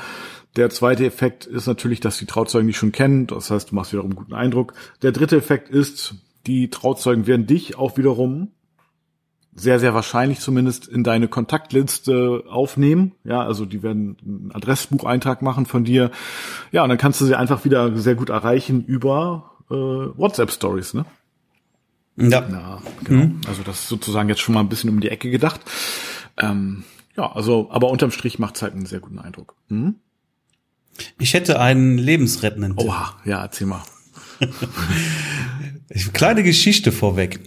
[0.55, 3.27] Der zweite Effekt ist natürlich, dass die Trauzeugen dich schon kennen.
[3.27, 4.73] Das heißt, du machst wiederum einen guten Eindruck.
[5.01, 6.15] Der dritte Effekt ist,
[6.47, 8.51] die Trauzeugen werden dich auch wiederum
[9.55, 13.13] sehr, sehr wahrscheinlich zumindest in deine Kontaktliste aufnehmen.
[13.23, 16.11] Ja, also die werden einen Adressbucheintrag machen von dir.
[16.71, 20.93] Ja, und dann kannst du sie einfach wieder sehr gut erreichen über äh, WhatsApp Stories,
[20.93, 21.05] ne?
[22.15, 22.27] Ja.
[22.27, 22.81] ja genau.
[23.07, 23.41] Mhm.
[23.47, 25.61] Also das ist sozusagen jetzt schon mal ein bisschen um die Ecke gedacht.
[26.37, 26.83] Ähm,
[27.17, 29.55] ja, also, aber unterm Strich macht es halt einen sehr guten Eindruck.
[29.67, 29.95] Mhm.
[31.17, 32.87] Ich hätte einen lebensrettenden Tipp.
[32.87, 33.83] Oha, ja, erzähl mal.
[36.13, 37.39] Kleine Geschichte vorweg.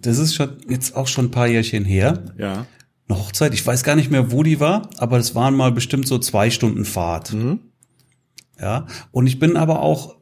[0.00, 2.24] Das ist schon jetzt auch schon ein paar Jährchen her.
[2.38, 2.66] Ja.
[3.08, 3.54] Eine Hochzeit.
[3.54, 6.50] Ich weiß gar nicht mehr, wo die war, aber es waren mal bestimmt so zwei
[6.50, 7.32] Stunden Fahrt.
[7.32, 7.60] Mhm.
[8.60, 8.86] Ja.
[9.10, 10.16] Und ich bin aber auch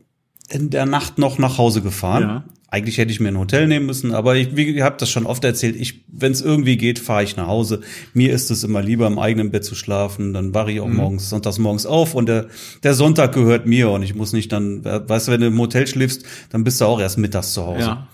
[0.49, 2.23] in der Nacht noch nach Hause gefahren.
[2.23, 2.45] Ja.
[2.73, 5.27] Eigentlich hätte ich mir ein Hotel nehmen müssen, aber ich, wie ich habe das schon
[5.27, 7.81] oft erzählt, ich, wenn es irgendwie geht, fahre ich nach Hause.
[8.15, 10.33] Mir ist es immer lieber, im eigenen Bett zu schlafen.
[10.33, 10.97] Dann wache ich auch mhm.
[10.97, 12.47] morgens, sonntags morgens auf und der,
[12.85, 15.89] der Sonntag gehört mir und ich muss nicht dann, weißt du, wenn du im Hotel
[15.89, 17.81] schläfst, dann bist du auch erst mittags zu Hause.
[17.81, 18.09] Ja.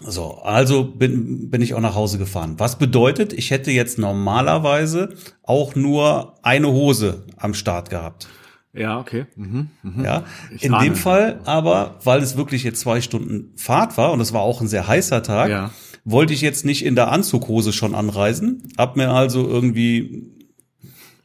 [0.00, 2.54] So, also bin, bin ich auch nach Hause gefahren.
[2.58, 5.10] Was bedeutet, ich hätte jetzt normalerweise
[5.42, 8.28] auch nur eine Hose am Start gehabt.
[8.74, 9.26] Ja, okay.
[9.36, 10.04] Mhm, mh.
[10.04, 10.84] Ja, ich in ahne.
[10.84, 14.60] dem Fall aber, weil es wirklich jetzt zwei Stunden Fahrt war und es war auch
[14.60, 15.70] ein sehr heißer Tag, ja.
[16.04, 20.34] wollte ich jetzt nicht in der Anzughose schon anreisen, hab mir also irgendwie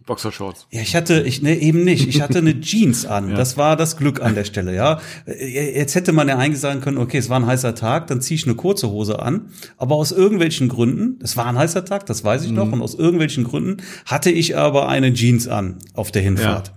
[0.10, 0.66] Boxershorts.
[0.72, 2.08] Ja, ich hatte, ich ne, eben nicht.
[2.08, 3.30] Ich hatte eine Jeans an.
[3.30, 3.36] ja.
[3.36, 5.00] Das war das Glück an der Stelle, ja.
[5.28, 8.36] Jetzt hätte man ja eigentlich sagen können, okay, es war ein heißer Tag, dann ziehe
[8.36, 9.52] ich eine kurze Hose an.
[9.78, 12.56] Aber aus irgendwelchen Gründen, das war ein heißer Tag, das weiß ich mhm.
[12.56, 16.70] noch, und aus irgendwelchen Gründen hatte ich aber eine Jeans an auf der Hinfahrt.
[16.70, 16.74] Ja.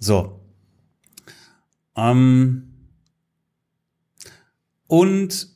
[0.00, 0.40] So.
[1.96, 2.62] Ähm,
[4.86, 5.48] und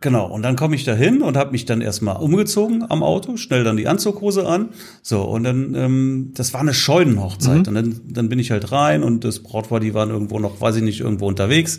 [0.00, 3.36] genau, und dann komme ich da hin und habe mich dann erstmal umgezogen am Auto,
[3.36, 4.70] schnell dann die Anzughose an.
[5.02, 7.66] So, und dann, ähm, das war eine Scheunenhochzeit.
[7.66, 7.68] Mhm.
[7.68, 10.76] Und dann, dann bin ich halt rein und das Brautpaar, die waren irgendwo noch, weiß
[10.76, 11.78] ich nicht, irgendwo unterwegs.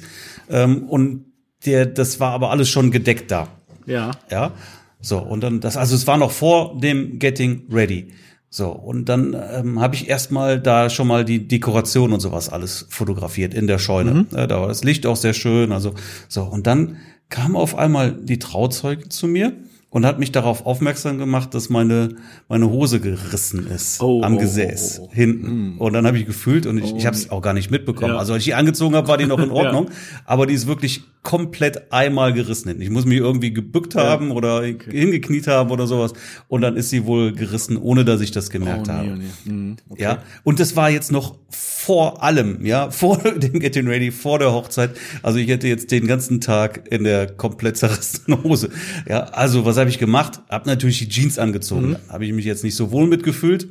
[0.50, 1.26] Ähm, und
[1.66, 3.48] der, das war aber alles schon gedeckt da.
[3.88, 4.12] Ja.
[4.30, 4.54] Ja.
[5.02, 8.14] So, und dann, das, also es war noch vor dem Getting Ready.
[8.58, 12.88] So, und dann ähm, habe ich erstmal da schon mal die Dekoration und sowas alles
[12.90, 14.12] fotografiert in der Scheune.
[14.12, 14.28] Mhm.
[14.32, 15.72] Ja, da war das Licht auch sehr schön.
[15.72, 15.94] Also
[16.28, 16.98] so, und dann
[17.30, 19.54] kam auf einmal die Trauzeuge zu mir
[19.90, 22.16] und hat mich darauf aufmerksam gemacht, dass meine
[22.50, 25.76] meine Hose gerissen ist oh, am oh, Gesäß oh, oh, hinten.
[25.76, 25.82] Mm.
[25.82, 27.36] Und dann habe ich gefühlt und ich, ich habe es oh.
[27.36, 28.14] auch gar nicht mitbekommen.
[28.14, 28.20] Ja.
[28.20, 29.94] Also als ich die angezogen habe, war die noch in Ordnung, ja.
[30.26, 32.84] aber die ist wirklich komplett einmal gerissen hinten.
[32.84, 34.04] Ich muss mich irgendwie gebückt ja.
[34.04, 34.92] haben oder okay.
[34.92, 36.14] hingekniet haben oder sowas
[36.48, 39.20] und dann ist sie wohl gerissen, ohne dass ich das gemerkt oh, nee, habe.
[39.46, 39.52] Nee.
[39.52, 40.04] Mm, okay.
[40.04, 44.52] Ja, und das war jetzt noch vor allem, ja, vor dem Getting Ready, vor der
[44.52, 44.92] Hochzeit.
[45.24, 48.70] Also ich hätte jetzt den ganzen Tag in der komplett zerrissenen Hose.
[49.08, 50.42] Ja, also was habe ich gemacht?
[50.50, 51.90] Hab natürlich die Jeans angezogen.
[51.90, 51.98] Mhm.
[52.10, 53.68] Habe ich mich jetzt nicht so wohl mitgefühlt.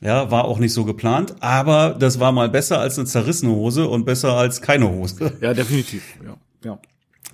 [0.00, 3.88] Ja, war auch nicht so geplant, aber das war mal besser als eine zerrissene Hose
[3.88, 5.32] und besser als keine Hose.
[5.40, 6.02] Ja, definitiv.
[6.22, 6.78] Ja, ja.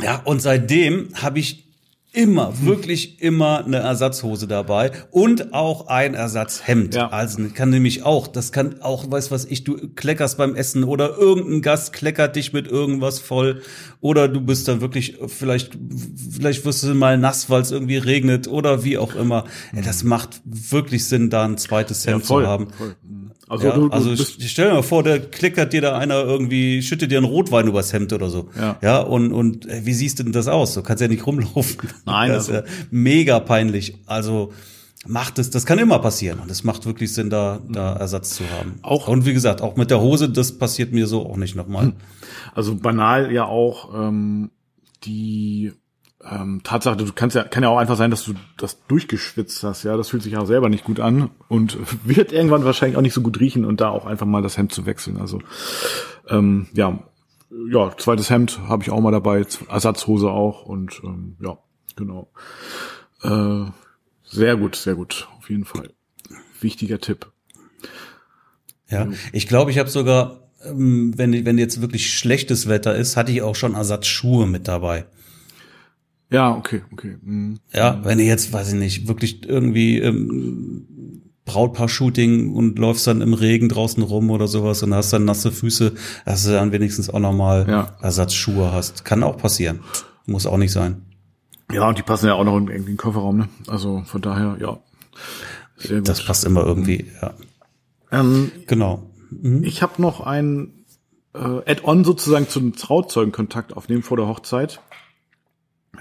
[0.01, 1.70] ja und seitdem habe ich
[2.13, 6.95] immer, wirklich immer eine Ersatzhose dabei und auch ein Ersatzhemd.
[6.95, 7.09] Ja.
[7.09, 11.17] Also kann nämlich auch, das kann auch, weiß was ich, du kleckerst beim Essen oder
[11.17, 13.63] irgendein Gast kleckert dich mit irgendwas voll
[14.01, 15.79] oder du bist dann wirklich, vielleicht,
[16.33, 19.45] vielleicht wirst du mal nass, weil es irgendwie regnet oder wie auch immer.
[19.75, 22.69] Ja, das macht wirklich Sinn, da ein zweites Hemd voll, zu haben.
[22.77, 22.97] voll.
[23.51, 26.83] Also, Ja, du, du also stell dir mal vor, der klickert dir da einer irgendwie,
[26.83, 28.49] schüttet dir einen Rotwein übers Hemd oder so.
[28.57, 28.77] Ja.
[28.81, 30.75] ja und, und äh, wie siehst du denn das aus?
[30.75, 31.89] Du kannst ja nicht rumlaufen.
[32.07, 33.97] Nein, das ist also- ja mega peinlich.
[34.07, 34.53] Also
[35.05, 36.39] macht es, das kann immer passieren.
[36.39, 38.79] Und es macht wirklich Sinn, da, da Ersatz zu haben.
[38.83, 41.95] Auch- und wie gesagt, auch mit der Hose, das passiert mir so auch nicht nochmal.
[42.55, 44.51] also banal ja auch ähm,
[45.03, 45.73] die
[46.29, 49.85] ähm, Tatsache, du kannst ja, kann ja auch einfach sein, dass du das durchgeschwitzt hast,
[49.85, 53.15] ja, das fühlt sich ja selber nicht gut an und wird irgendwann wahrscheinlich auch nicht
[53.15, 55.17] so gut riechen und da auch einfach mal das Hemd zu wechseln.
[55.17, 55.41] Also
[56.29, 56.99] ähm, ja,
[57.71, 61.59] ja, zweites Hemd habe ich auch mal dabei, Ersatzhose auch und ähm, ja,
[61.97, 62.31] genau.
[63.23, 63.71] Äh,
[64.25, 65.91] sehr gut, sehr gut, auf jeden Fall.
[66.61, 67.33] Wichtiger Tipp.
[68.89, 73.33] Ja, ich glaube, ich habe sogar, ähm, wenn, wenn jetzt wirklich schlechtes Wetter ist, hatte
[73.33, 75.07] ich auch schon Ersatzschuhe mit dabei.
[76.31, 77.17] Ja, okay, okay.
[77.23, 77.59] Mhm.
[77.73, 80.87] Ja, wenn du jetzt, weiß ich nicht, wirklich irgendwie ähm,
[81.45, 85.95] Brautpaar-Shooting und läufst dann im Regen draußen rum oder sowas und hast dann nasse Füße,
[86.25, 87.97] dass du dann wenigstens auch nochmal Ja.
[88.01, 89.05] Ersatzschuhe hast.
[89.05, 89.81] Kann auch passieren.
[90.27, 91.03] Muss auch nicht sein.
[91.73, 93.49] Ja, und die passen ja auch noch in in den Kofferraum, ne?
[93.67, 94.79] Also von daher, ja.
[96.03, 97.35] Das passt immer irgendwie, ja.
[98.13, 99.11] ähm, Genau.
[99.31, 99.63] Mhm.
[99.65, 100.85] ich habe noch ein
[101.35, 104.81] äh, Add-on sozusagen zum Trauzeugenkontakt aufnehmen vor der Hochzeit.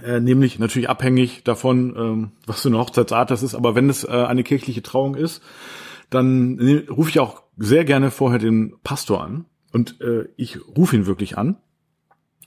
[0.03, 3.55] Äh, nämlich natürlich abhängig davon, ähm, was für eine Hochzeitsart das ist.
[3.55, 5.41] Aber wenn es äh, eine kirchliche Trauung ist,
[6.09, 9.45] dann ne, rufe ich auch sehr gerne vorher den Pastor an.
[9.71, 11.57] Und äh, ich rufe ihn wirklich an.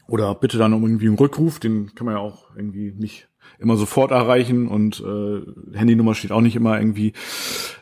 [0.09, 3.77] Oder bitte dann um irgendwie einen Rückruf, den kann man ja auch irgendwie nicht immer
[3.77, 7.13] sofort erreichen und äh, Handynummer steht auch nicht immer irgendwie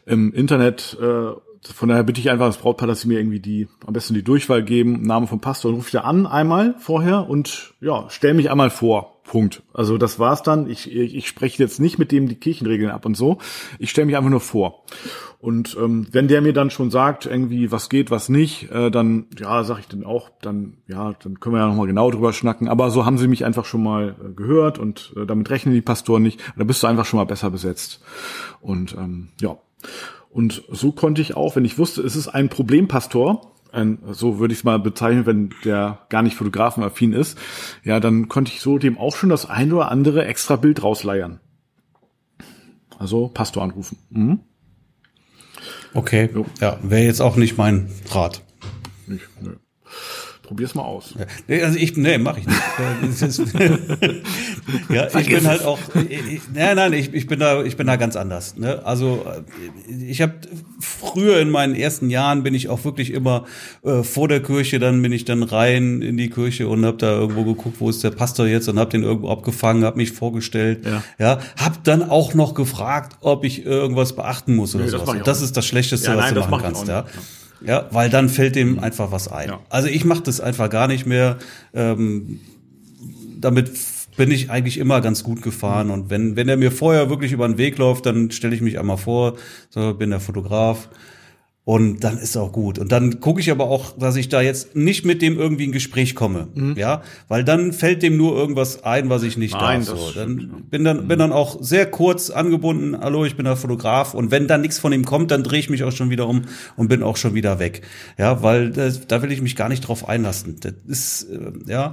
[0.06, 0.96] im Internet.
[1.00, 4.14] Äh, von daher bitte ich einfach das Brautpaar, dass sie mir irgendwie die am besten
[4.14, 8.06] die Durchwahl geben, Namen vom Pastor und rufe ich da an einmal vorher und ja,
[8.09, 9.19] stell mich einmal vor.
[9.31, 9.62] Punkt.
[9.73, 10.69] Also das war's dann.
[10.69, 13.38] Ich, ich, ich spreche jetzt nicht mit dem die Kirchenregeln ab und so.
[13.79, 14.83] Ich stelle mich einfach nur vor.
[15.38, 19.27] Und ähm, wenn der mir dann schon sagt, irgendwie was geht, was nicht, äh, dann
[19.38, 22.33] ja, sag ich dann auch, dann ja, dann können wir ja noch mal genau drüber
[22.33, 22.66] schnacken.
[22.66, 25.81] Aber so haben sie mich einfach schon mal äh, gehört und äh, damit rechnen die
[25.81, 26.40] Pastoren nicht.
[26.57, 28.01] Da bist du einfach schon mal besser besetzt.
[28.61, 29.59] Und ähm, ja.
[30.29, 34.52] Und so konnte ich auch, wenn ich wusste, es ist ein Problempastor, ein, so würde
[34.52, 37.38] ich es mal bezeichnen, wenn der gar nicht fotografenaffin ist,
[37.85, 41.40] ja, dann konnte ich so dem auch schon das ein oder andere extra Bild rausleiern.
[42.98, 43.98] Also Pastor anrufen.
[44.11, 44.40] Mhm.
[45.94, 46.28] Okay.
[46.35, 46.46] Jo.
[46.61, 48.42] Ja, wäre jetzt auch nicht mein Rat.
[49.06, 49.56] Nicht, nö.
[50.50, 51.14] Probier's mal aus.
[51.46, 52.58] Nee, also ich, nee, mach ich nicht.
[53.20, 53.54] Das ist-
[54.88, 57.94] ja, ich bin halt auch, ich, nein, nein, ich, ich bin da, ich bin da
[57.94, 58.56] ganz anders.
[58.56, 58.84] Ne?
[58.84, 59.24] Also
[59.88, 60.34] äh, ich habe
[60.80, 63.44] früher in meinen ersten Jahren bin ich auch wirklich immer
[63.84, 67.12] äh, vor der Kirche, dann bin ich dann rein in die Kirche und habe da
[67.12, 70.84] irgendwo geguckt, wo ist der Pastor jetzt und habe den irgendwo abgefangen, habe mich vorgestellt,
[70.84, 71.02] Ja.
[71.20, 75.16] ja, habe dann auch noch gefragt, ob ich irgendwas beachten muss oder Nee, das sowas.
[75.24, 77.02] das auch ist das Schlechteste, Ja, was nein, du das machen kannst, ja.
[77.02, 77.14] nicht.
[77.64, 79.49] Ja, weil dann fällt dem einfach was ein.
[79.49, 79.61] Ja.
[79.68, 81.38] Also ich mache das einfach gar nicht mehr.
[81.75, 82.40] Ähm,
[83.38, 83.70] damit
[84.16, 85.90] bin ich eigentlich immer ganz gut gefahren.
[85.90, 88.79] Und wenn, wenn er mir vorher wirklich über den Weg läuft, dann stelle ich mich
[88.79, 89.37] einmal vor,
[89.70, 90.88] so bin der Fotograf.
[91.70, 92.80] Und dann ist auch gut.
[92.80, 95.70] Und dann gucke ich aber auch, dass ich da jetzt nicht mit dem irgendwie in
[95.70, 96.48] Gespräch komme.
[96.76, 99.61] Ja, weil dann fällt dem nur irgendwas ein, was ich nicht Mhm.
[99.61, 99.96] Nein, darf.
[99.96, 100.12] So.
[100.18, 102.98] Dann bin dann, bin dann auch sehr kurz angebunden.
[103.00, 104.14] Hallo, ich bin der Fotograf.
[104.14, 106.42] Und wenn dann nichts von ihm kommt, dann drehe ich mich auch schon wieder um
[106.74, 107.83] und bin auch schon wieder weg.
[108.18, 110.56] Ja, weil das, da will ich mich gar nicht drauf einlassen.
[110.59, 111.92] Das ist, äh, ja,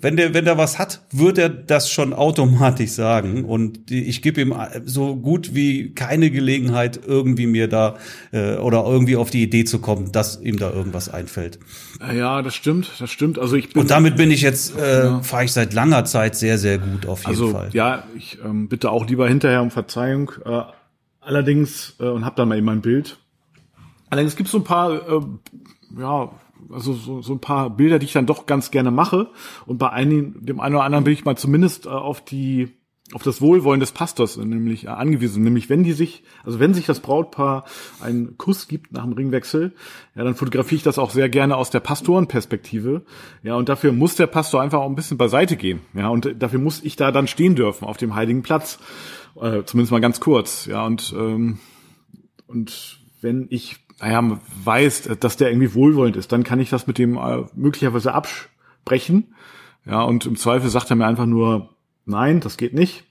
[0.00, 3.44] wenn der, wenn der was hat, wird er das schon automatisch sagen.
[3.44, 4.54] Und ich gebe ihm
[4.86, 7.96] so gut wie keine Gelegenheit, irgendwie mir da
[8.32, 11.58] äh, oder irgendwie auf die Idee zu kommen, dass ihm da irgendwas einfällt.
[12.00, 13.38] Ja, das stimmt, das stimmt.
[13.38, 16.58] Also ich bin Und damit bin ich jetzt, äh, fahre ich seit langer Zeit sehr,
[16.58, 17.70] sehr gut auf jeden also Fall.
[17.72, 20.32] ja, ich ähm, bitte auch lieber hinterher um Verzeihung.
[20.44, 20.62] Äh,
[21.20, 23.18] allerdings äh, und hab dann mal eben ein Bild.
[24.10, 25.20] Allerdings gibt es so ein paar, äh,
[25.98, 26.30] ja,
[26.70, 29.28] also so, so ein paar Bilder, die ich dann doch ganz gerne mache.
[29.66, 32.77] Und bei einigen, dem einen oder anderen bin ich mal zumindest äh, auf die
[33.14, 35.42] auf das Wohlwollen des Pastors äh, nämlich äh, angewiesen.
[35.42, 37.64] Nämlich wenn die sich, also wenn sich das Brautpaar
[38.00, 39.72] einen Kuss gibt nach dem Ringwechsel,
[40.14, 43.02] ja, dann fotografiere ich das auch sehr gerne aus der Pastorenperspektive.
[43.42, 45.80] Ja, und dafür muss der Pastor einfach auch ein bisschen beiseite gehen.
[45.94, 48.78] Ja, und dafür muss ich da dann stehen dürfen auf dem heiligen Platz.
[49.40, 50.66] Äh, zumindest mal ganz kurz.
[50.66, 51.58] Ja, und ähm,
[52.48, 56.98] und wenn ich, naja, weiß, dass der irgendwie wohlwollend ist, dann kann ich das mit
[56.98, 59.34] dem äh, möglicherweise absprechen.
[59.84, 61.70] Ja, und im Zweifel sagt er mir einfach nur,
[62.08, 63.04] nein, das geht nicht.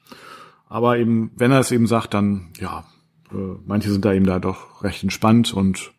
[0.70, 2.86] Aber eben, wenn er es eben sagt, dann ja,
[3.32, 5.92] äh, manche sind da eben da doch recht entspannt und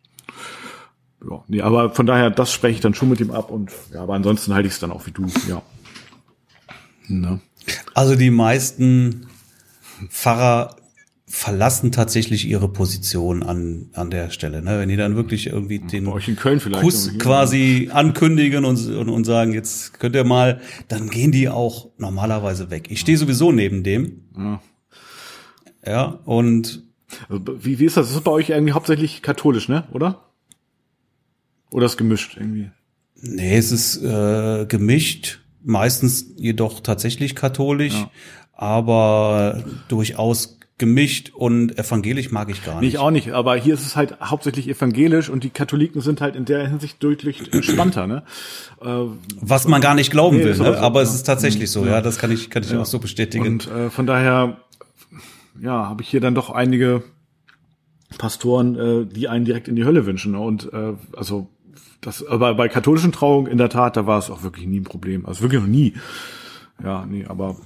[1.27, 4.01] ja, nee, aber von daher, das spreche ich dann schon mit ihm ab und ja,
[4.01, 5.61] aber ansonsten halte ich es dann auch wie du, ja.
[7.07, 7.41] Ne?
[7.93, 9.27] Also die meisten
[10.07, 10.75] Pfarrer
[11.29, 14.63] verlassen tatsächlich ihre Position an, an der Stelle.
[14.63, 14.79] Ne?
[14.79, 20.15] Wenn die dann wirklich irgendwie den Kuss quasi ankündigen und, und, und sagen, jetzt könnt
[20.15, 22.87] ihr mal, dann gehen die auch normalerweise weg.
[22.89, 24.23] Ich stehe sowieso neben dem.
[24.35, 24.61] Ja,
[25.85, 26.81] ja und
[27.29, 28.07] also, wie, wie ist das?
[28.07, 29.87] Das ist bei euch irgendwie hauptsächlich katholisch, ne?
[29.91, 30.25] Oder?
[31.69, 32.71] Oder ist gemischt irgendwie?
[33.21, 38.09] Nee, es ist äh, gemischt, meistens jedoch tatsächlich katholisch, ja.
[38.53, 42.93] aber durchaus gemischt und evangelisch mag ich gar nicht.
[42.93, 46.35] Ich auch nicht, aber hier ist es halt hauptsächlich evangelisch und die Katholiken sind halt
[46.35, 48.23] in der Hinsicht deutlich entspannter, ne?
[48.81, 48.87] Äh,
[49.39, 50.79] Was man gar nicht glauben nee, will, ne?
[50.79, 52.81] aber es ist tatsächlich so, ja, ja das kann ich kann ich ja.
[52.81, 53.45] auch so bestätigen.
[53.45, 54.57] Und äh, von daher
[55.61, 57.03] ja, habe ich hier dann doch einige
[58.17, 60.39] Pastoren, äh, die einen direkt in die Hölle wünschen ne?
[60.39, 61.49] und äh, also
[62.01, 64.85] das aber bei katholischen Trauungen in der Tat, da war es auch wirklich nie ein
[64.85, 65.93] Problem, also wirklich noch nie.
[66.81, 67.57] Ja, nee, aber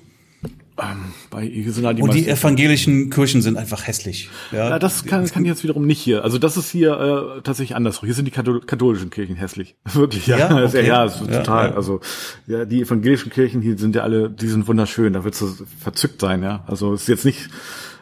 [0.82, 4.30] ähm, bei sind halt die Und die evangelischen Kirchen sind einfach hässlich.
[4.52, 6.24] Ja, ja das kann, kann ich jetzt wiederum nicht hier.
[6.24, 8.08] Also das ist hier äh, tatsächlich andersrum.
[8.08, 9.76] Hier sind die katholischen Kirchen hässlich.
[9.94, 10.38] Wirklich, ja.
[10.38, 10.88] Ja, okay.
[10.88, 11.70] ja, ist ja, total.
[11.70, 11.76] Ja.
[11.76, 12.02] Also
[12.48, 15.14] ja, die evangelischen Kirchen hier sind ja alle, die sind wunderschön.
[15.14, 15.48] Da wird du
[15.80, 16.64] verzückt sein, ja.
[16.66, 17.50] Also es ist jetzt nicht,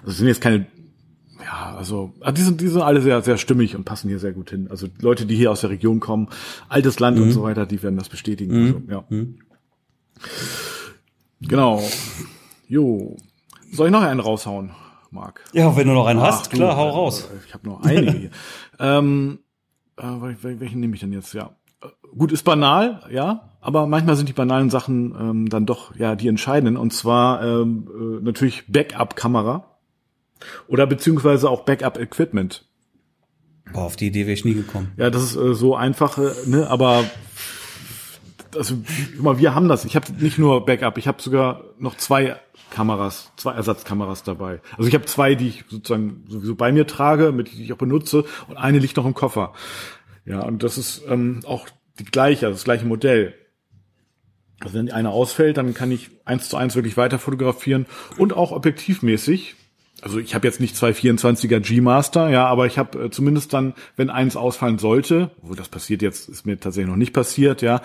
[0.04, 0.68] also sind jetzt keine
[1.44, 4.32] ja, also ah, die sind, die sind alle sehr, sehr stimmig und passen hier sehr
[4.32, 4.68] gut hin.
[4.70, 6.30] Also Leute, die hier aus der Region kommen,
[6.70, 7.24] altes Land mhm.
[7.24, 8.54] und so weiter, die werden das bestätigen.
[8.54, 8.66] Mhm.
[8.66, 9.04] Also, ja.
[9.10, 9.40] Mhm.
[11.42, 11.84] Genau.
[12.72, 13.18] Jo.
[13.74, 14.72] Soll ich noch einen raushauen,
[15.10, 15.44] Marc?
[15.52, 17.28] Ja, wenn du noch einen Ach, hast, klar, hau raus.
[17.30, 18.30] Äh, ich habe noch einige hier.
[18.80, 19.40] ähm,
[19.98, 20.06] äh,
[20.42, 21.34] welchen nehme ich denn jetzt?
[21.34, 21.52] Ja.
[21.84, 26.16] Äh, gut, ist banal, ja, aber manchmal sind die banalen Sachen ähm, dann doch ja
[26.16, 26.78] die entscheidenden.
[26.78, 29.66] Und zwar ähm, äh, natürlich Backup-Kamera
[30.70, 32.70] oder beziehungsweise auch Backup-Equipment.
[33.74, 34.94] Boah, auf die Idee wäre ich nie gekommen.
[34.96, 37.04] Ja, das ist äh, so einfach, äh, ne, aber
[38.56, 38.76] also
[39.16, 39.84] guck mal, wir haben das.
[39.84, 42.38] Ich habe nicht nur Backup, ich habe sogar noch zwei
[42.72, 44.62] Kameras, zwei Ersatzkameras dabei.
[44.78, 47.78] Also ich habe zwei, die ich sozusagen sowieso bei mir trage, mit die ich auch
[47.78, 49.54] benutze, und eine liegt noch im Koffer.
[50.26, 51.68] Ja, und das ist ähm, auch
[52.00, 53.36] die gleiche, also das gleiche Modell.
[54.60, 57.86] Also wenn die eine ausfällt, dann kann ich eins zu eins wirklich weiter fotografieren
[58.18, 59.56] und auch objektivmäßig.
[60.02, 63.76] Also ich habe jetzt nicht zwei 24er G-Master, ja, aber ich habe äh, zumindest dann,
[63.96, 67.82] wenn eins ausfallen sollte, wo das passiert jetzt, ist mir tatsächlich noch nicht passiert, ja,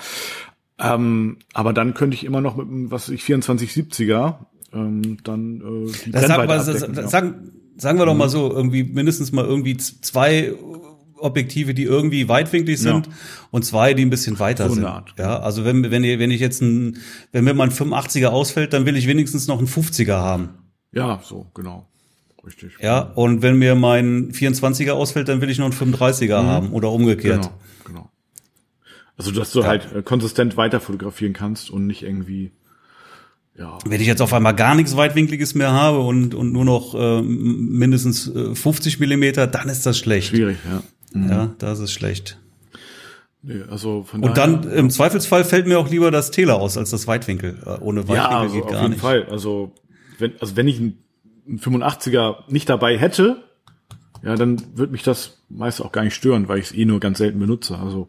[0.78, 5.92] ähm, aber dann könnte ich immer noch mit einem, was ich 2470er ähm, dann äh,
[6.04, 7.08] die das sagen, wir, abdecken, ja.
[7.08, 10.54] sagen, sagen wir doch mal so, irgendwie mindestens mal irgendwie zwei
[11.18, 13.12] Objektive, die irgendwie weitwinklig sind ja.
[13.50, 14.86] und zwei, die ein bisschen weiter so sind.
[15.18, 16.98] Ja, also wenn, wenn, ihr, wenn ich jetzt ein,
[17.32, 20.50] wenn mir mal ein 85er ausfällt, dann will ich wenigstens noch einen 50er haben.
[20.92, 21.88] Ja, so, genau.
[22.44, 22.72] Richtig.
[22.80, 26.46] Ja, und wenn mir mein 24er ausfällt, dann will ich noch einen 35er mhm.
[26.46, 27.42] haben oder umgekehrt.
[27.42, 28.10] Genau, genau.
[29.16, 29.66] Also, dass du ja.
[29.66, 32.52] halt äh, konsistent weiter fotografieren kannst und nicht irgendwie
[33.58, 33.78] ja.
[33.86, 37.22] Wenn ich jetzt auf einmal gar nichts Weitwinkliges mehr habe und, und nur noch äh,
[37.22, 40.28] mindestens äh, 50 Millimeter, dann ist das schlecht.
[40.28, 40.82] Schwierig, ja.
[41.18, 41.28] Mhm.
[41.28, 42.38] Ja, das ist schlecht.
[43.42, 46.76] Nee, also von und daher, dann im Zweifelsfall fällt mir auch lieber das Tele aus
[46.76, 47.58] als das Weitwinkel.
[47.64, 48.76] Äh, ohne Weitwinkel ja, also geht gar nicht.
[48.76, 49.26] Auf jeden Fall.
[49.30, 49.72] Also
[50.18, 50.98] wenn, also wenn ich einen
[51.48, 53.44] 85er nicht dabei hätte,
[54.22, 57.00] ja, dann würde mich das meist auch gar nicht stören, weil ich es eh nur
[57.00, 57.78] ganz selten benutze.
[57.78, 58.08] Also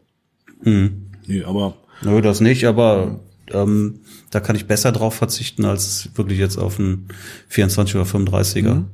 [0.64, 1.12] hm.
[1.28, 3.20] nee, aber Nö, das nicht, aber
[3.52, 7.08] ähm, da kann ich besser drauf verzichten, als wirklich jetzt auf einen
[7.50, 8.74] 24 oder 35er.
[8.74, 8.86] Mhm.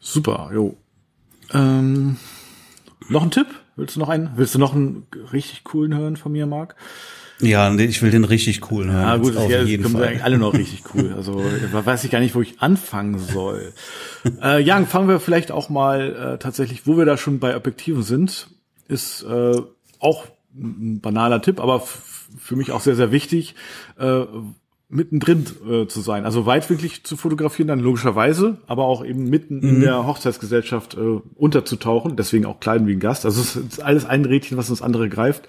[0.00, 0.76] Super, jo.
[1.52, 2.16] Ähm,
[3.08, 3.46] noch ein Tipp?
[3.76, 4.30] Willst du noch einen?
[4.36, 6.76] Willst du noch einen richtig coolen hören von mir, Marc?
[7.40, 9.02] Ja, ich will den richtig coolen hören.
[9.02, 10.04] Ja, gut, auf ja, jeden Fall.
[10.04, 11.12] eigentlich alle noch richtig cool.
[11.14, 11.42] Also
[11.72, 13.72] weiß ich gar nicht, wo ich anfangen soll.
[14.42, 18.02] äh, Jan, fangen wir vielleicht auch mal äh, tatsächlich, wo wir da schon bei Objektiven
[18.02, 18.48] sind,
[18.86, 19.60] ist äh,
[19.98, 23.54] auch ein banaler Tipp, aber für mich auch sehr, sehr wichtig,
[23.98, 24.24] äh,
[24.92, 26.26] mittendrin äh, zu sein.
[26.26, 29.68] Also weitwinklig zu fotografieren dann logischerweise, aber auch eben mitten mhm.
[29.68, 33.24] in der Hochzeitsgesellschaft äh, unterzutauchen, deswegen auch kleiden wie ein Gast.
[33.24, 35.48] Also es ist alles ein Rädchen, was ins andere greift,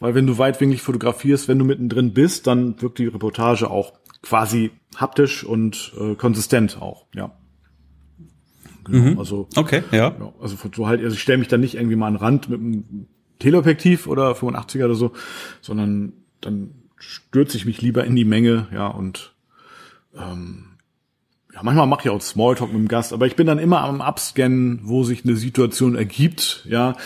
[0.00, 4.72] weil wenn du weitwinklig fotografierst, wenn du mittendrin bist, dann wirkt die Reportage auch quasi
[4.96, 7.30] haptisch und äh, konsistent auch, ja.
[8.84, 9.18] Genau, mhm.
[9.18, 10.16] also okay, ja.
[10.18, 10.32] ja.
[10.40, 12.60] Also so halt, also ich stelle mich dann nicht irgendwie mal an den Rand mit
[12.60, 13.06] einem
[13.40, 15.12] Teleobjektiv oder 85er oder so,
[15.60, 19.34] sondern dann stürze ich mich lieber in die Menge, ja, und
[20.16, 20.66] ähm,
[21.52, 24.00] ja, manchmal mache ich auch Smalltalk mit dem Gast, aber ich bin dann immer am
[24.00, 26.96] Abscannen, wo sich eine Situation ergibt, ja,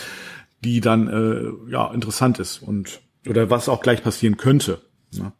[0.63, 4.81] die dann äh, ja interessant ist und oder was auch gleich passieren könnte.
[5.11, 5.33] Ja.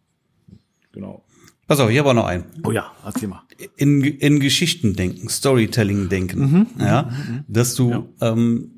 [0.92, 1.24] Genau.
[1.68, 2.46] Pass auf, ich habe auch noch einen.
[2.64, 3.42] Oh ja, erzähl mal.
[3.76, 8.06] In, in Geschichten denken, Storytelling denken, mhm, ja, mhm, dass du ja.
[8.22, 8.75] ähm,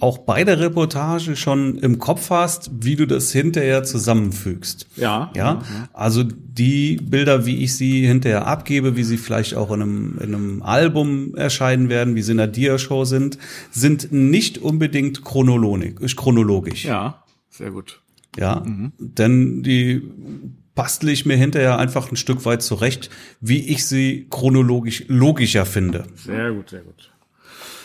[0.00, 4.86] auch bei der Reportage schon im Kopf hast, wie du das hinterher zusammenfügst.
[4.96, 5.32] Ja.
[5.34, 5.44] Ja.
[5.54, 5.88] ja.
[5.92, 10.34] Also die Bilder, wie ich sie hinterher abgebe, wie sie vielleicht auch in einem, in
[10.34, 13.38] einem Album erscheinen werden, wie sie in der Dia-Show sind,
[13.72, 16.14] sind nicht unbedingt chronologisch.
[16.14, 16.84] chronologisch.
[16.84, 18.00] Ja, sehr gut.
[18.36, 18.92] Ja, mhm.
[18.98, 20.02] denn die
[20.76, 26.04] bastle ich mir hinterher einfach ein Stück weit zurecht, wie ich sie chronologisch logischer finde.
[26.14, 27.10] Sehr gut, sehr gut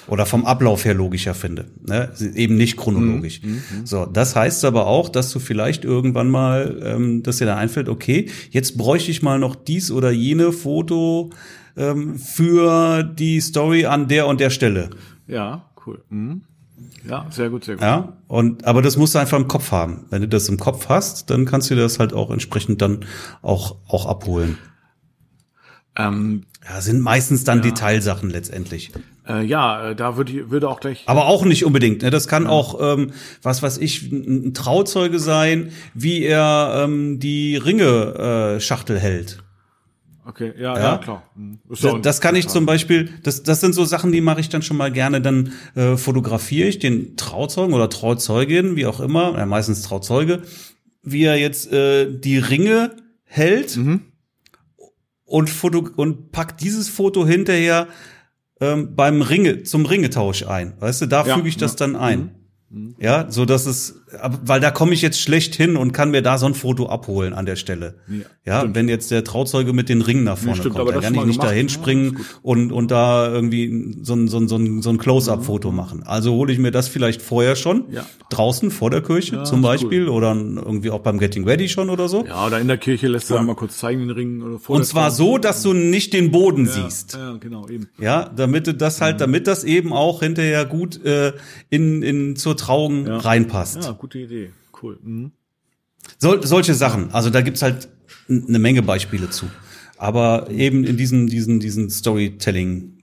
[0.07, 1.65] oder vom Ablauf her logischer finde.
[1.85, 2.11] Ne?
[2.35, 3.41] Eben nicht chronologisch.
[3.41, 3.61] Mhm.
[3.85, 7.89] So, das heißt aber auch, dass du vielleicht irgendwann mal, ähm, dass dir da einfällt,
[7.89, 11.29] okay, jetzt bräuchte ich mal noch dies oder jene Foto
[11.77, 14.89] ähm, für die Story an der und der Stelle.
[15.27, 16.03] Ja, cool.
[16.09, 16.41] Mhm.
[17.07, 17.83] Ja, sehr gut, sehr gut.
[17.83, 20.05] Ja, und aber das musst du einfach im Kopf haben.
[20.09, 23.05] Wenn du das im Kopf hast, dann kannst du das halt auch entsprechend dann
[23.41, 24.57] auch auch abholen.
[25.95, 27.65] Ähm, ja, sind meistens dann ja.
[27.65, 28.91] Detailsachen letztendlich.
[29.27, 31.03] Äh, ja, äh, da würde würde auch gleich.
[31.05, 32.01] Aber auch nicht unbedingt.
[32.01, 32.09] Ne?
[32.09, 32.49] Das kann ja.
[32.49, 39.43] auch, ähm, was weiß ich, ein Trauzeuge sein, wie er ähm, die Ringe-Schachtel äh, hält.
[40.25, 41.23] Okay, ja, ja, ja klar.
[41.35, 41.59] Mhm.
[41.69, 44.61] Das, das kann ich zum Beispiel, das, das sind so Sachen, die mache ich dann
[44.61, 49.45] schon mal gerne, dann äh, fotografiere ich den Trauzeugen oder Trauzeugin, wie auch immer, äh,
[49.45, 50.43] meistens Trauzeuge,
[51.01, 54.01] wie er jetzt äh, die Ringe hält mhm.
[55.25, 57.87] und, Foto und packt dieses Foto hinterher
[58.63, 60.73] ähm, beim Ringe, zum Ringetausch ein.
[60.79, 61.77] Weißt du, da ja, füge ich das ja.
[61.79, 62.31] dann ein.
[62.69, 62.95] Mhm.
[62.97, 66.37] Ja, so dass es, weil da komme ich jetzt schlecht hin und kann mir da
[66.37, 67.95] so ein Foto abholen an der Stelle.
[68.45, 71.01] Ja, ja wenn jetzt der Trauzeuge mit den Ringen nach vorne nee, stimmt, kommt, dann
[71.01, 74.57] kann ich nicht da hinspringen ja, und, und da irgendwie so ein, so ein, so
[74.57, 75.77] ein, so ein Close-Up-Foto mhm.
[75.77, 76.03] machen.
[76.03, 78.05] Also hole ich mir das vielleicht vorher schon, ja.
[78.29, 80.09] draußen vor der Kirche ja, zum Beispiel cool.
[80.09, 82.25] oder irgendwie auch beim Getting Ready schon oder so.
[82.25, 84.41] Ja, oder in der Kirche lässt du einmal kurz zeigen den Ring.
[84.41, 87.13] Oder vor und zwar so, dass du nicht den Boden siehst.
[87.13, 87.89] Ja, genau, eben.
[87.99, 89.19] Ja, damit du das halt, mhm.
[89.19, 91.33] damit das eben auch hinterher gut äh,
[91.69, 93.17] in, in zur Trauung ja.
[93.17, 93.83] reinpasst.
[94.03, 94.51] Gute Idee.
[94.81, 94.99] Cool.
[95.01, 95.31] Mhm.
[96.17, 97.13] Sol solche Sachen.
[97.13, 97.87] Also da gibt's halt
[98.27, 99.45] eine Menge Beispiele zu.
[99.97, 102.97] Aber eben in diesen, diesen, diesen Storytelling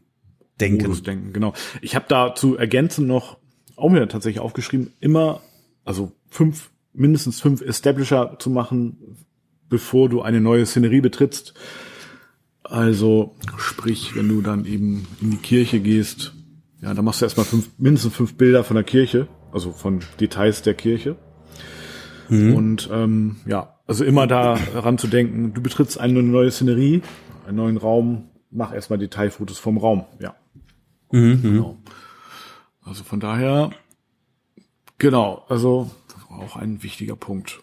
[0.61, 1.33] denken.
[1.33, 1.55] Genau.
[1.81, 3.39] Ich habe dazu ergänzend noch
[3.77, 5.41] auch mir tatsächlich aufgeschrieben, immer,
[5.87, 9.17] also fünf, mindestens fünf Establisher zu machen,
[9.71, 11.55] bevor du eine neue Szenerie betrittst.
[12.63, 16.35] Also, sprich, wenn du dann eben in die Kirche gehst,
[16.83, 20.63] ja, dann machst du erstmal fünf, mindestens fünf Bilder von der Kirche also von Details
[20.63, 21.17] der Kirche.
[22.29, 22.55] Mhm.
[22.55, 27.03] Und ähm, ja, also immer daran zu denken, du betrittst eine neue Szenerie,
[27.47, 30.35] einen neuen Raum, mach erstmal Detailfotos vom Raum, ja.
[31.11, 31.21] Mhm.
[31.21, 31.43] mhm.
[31.43, 31.79] Genau.
[32.83, 33.71] Also von daher,
[34.99, 35.91] genau, also
[36.29, 37.61] auch ein wichtiger Punkt.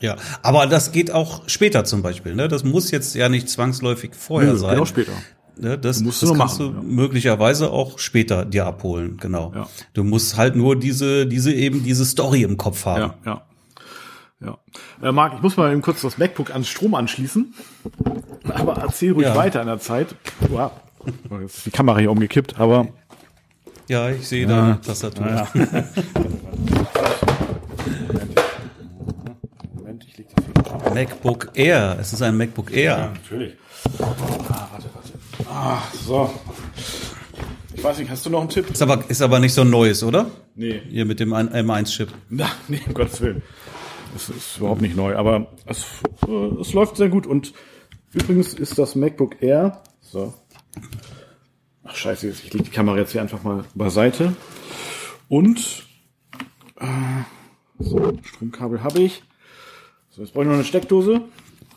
[0.00, 2.34] Ja, aber das geht auch später zum Beispiel.
[2.34, 2.48] Ne?
[2.48, 4.70] Das muss jetzt ja nicht zwangsläufig vorher Nö, sein.
[4.70, 5.12] Geht auch später.
[5.60, 6.82] Ne, das, musst das kannst machen, du ja.
[6.82, 9.52] möglicherweise auch später dir abholen, genau.
[9.54, 9.68] Ja.
[9.92, 13.12] Du musst halt nur diese, diese eben diese Story im Kopf haben.
[13.24, 13.42] Ja,
[14.40, 14.56] ja.
[15.02, 15.06] ja.
[15.06, 17.52] Äh, Marc, ich muss mal eben kurz das MacBook ans Strom anschließen.
[18.48, 19.36] Aber erzähl ruhig ja.
[19.36, 20.14] weiter in der Zeit.
[20.48, 20.72] Wow.
[21.42, 22.88] Jetzt ist die Kamera hier umgekippt, aber.
[23.88, 24.48] Ja, ich sehe ja.
[24.48, 25.26] deine Tastatur.
[25.26, 25.46] Ja.
[29.74, 31.98] Moment, ich leg die MacBook Air.
[32.00, 32.82] Es ist ein MacBook Air.
[32.82, 33.56] Ja, natürlich.
[34.48, 34.69] Ah,
[35.52, 36.30] Ah, so.
[37.74, 38.70] Ich weiß nicht, hast du noch einen Tipp?
[38.70, 40.30] Ist aber, ist aber nicht so ein neues, oder?
[40.54, 40.80] Nee.
[40.88, 42.08] Hier mit dem M1-Chip.
[42.28, 43.42] Na, nee, um Gottes Willen.
[44.12, 45.86] Das ist überhaupt nicht neu, aber es,
[46.28, 47.26] äh, es läuft sehr gut.
[47.26, 47.52] Und
[48.12, 49.82] übrigens ist das MacBook Air.
[50.00, 50.34] So.
[51.82, 54.36] Ach scheiße, ich lege die Kamera jetzt hier einfach mal beiseite.
[55.28, 55.84] Und
[56.78, 56.86] äh,
[57.80, 59.24] so, Stromkabel habe ich.
[60.10, 61.22] So, jetzt brauche ich noch eine Steckdose.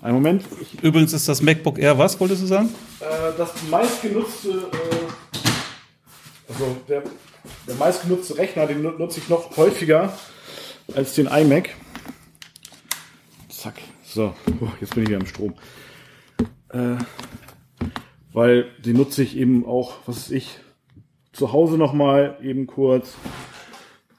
[0.04, 0.44] Einen Moment.
[0.60, 2.70] Ich Übrigens ist das MacBook Air was, wolltest du sagen?
[3.00, 7.04] Äh, das meistgenutzte, äh, also der,
[7.66, 10.12] der meistgenutzte Rechner, den nutze ich noch häufiger
[10.94, 11.70] als den iMac.
[13.48, 13.76] Zack.
[14.04, 15.54] So, oh, jetzt bin ich wieder im Strom.
[16.74, 16.98] Äh,
[18.34, 20.60] weil den nutze ich eben auch, was weiß ich,
[21.32, 23.14] zu Hause nochmal eben kurz.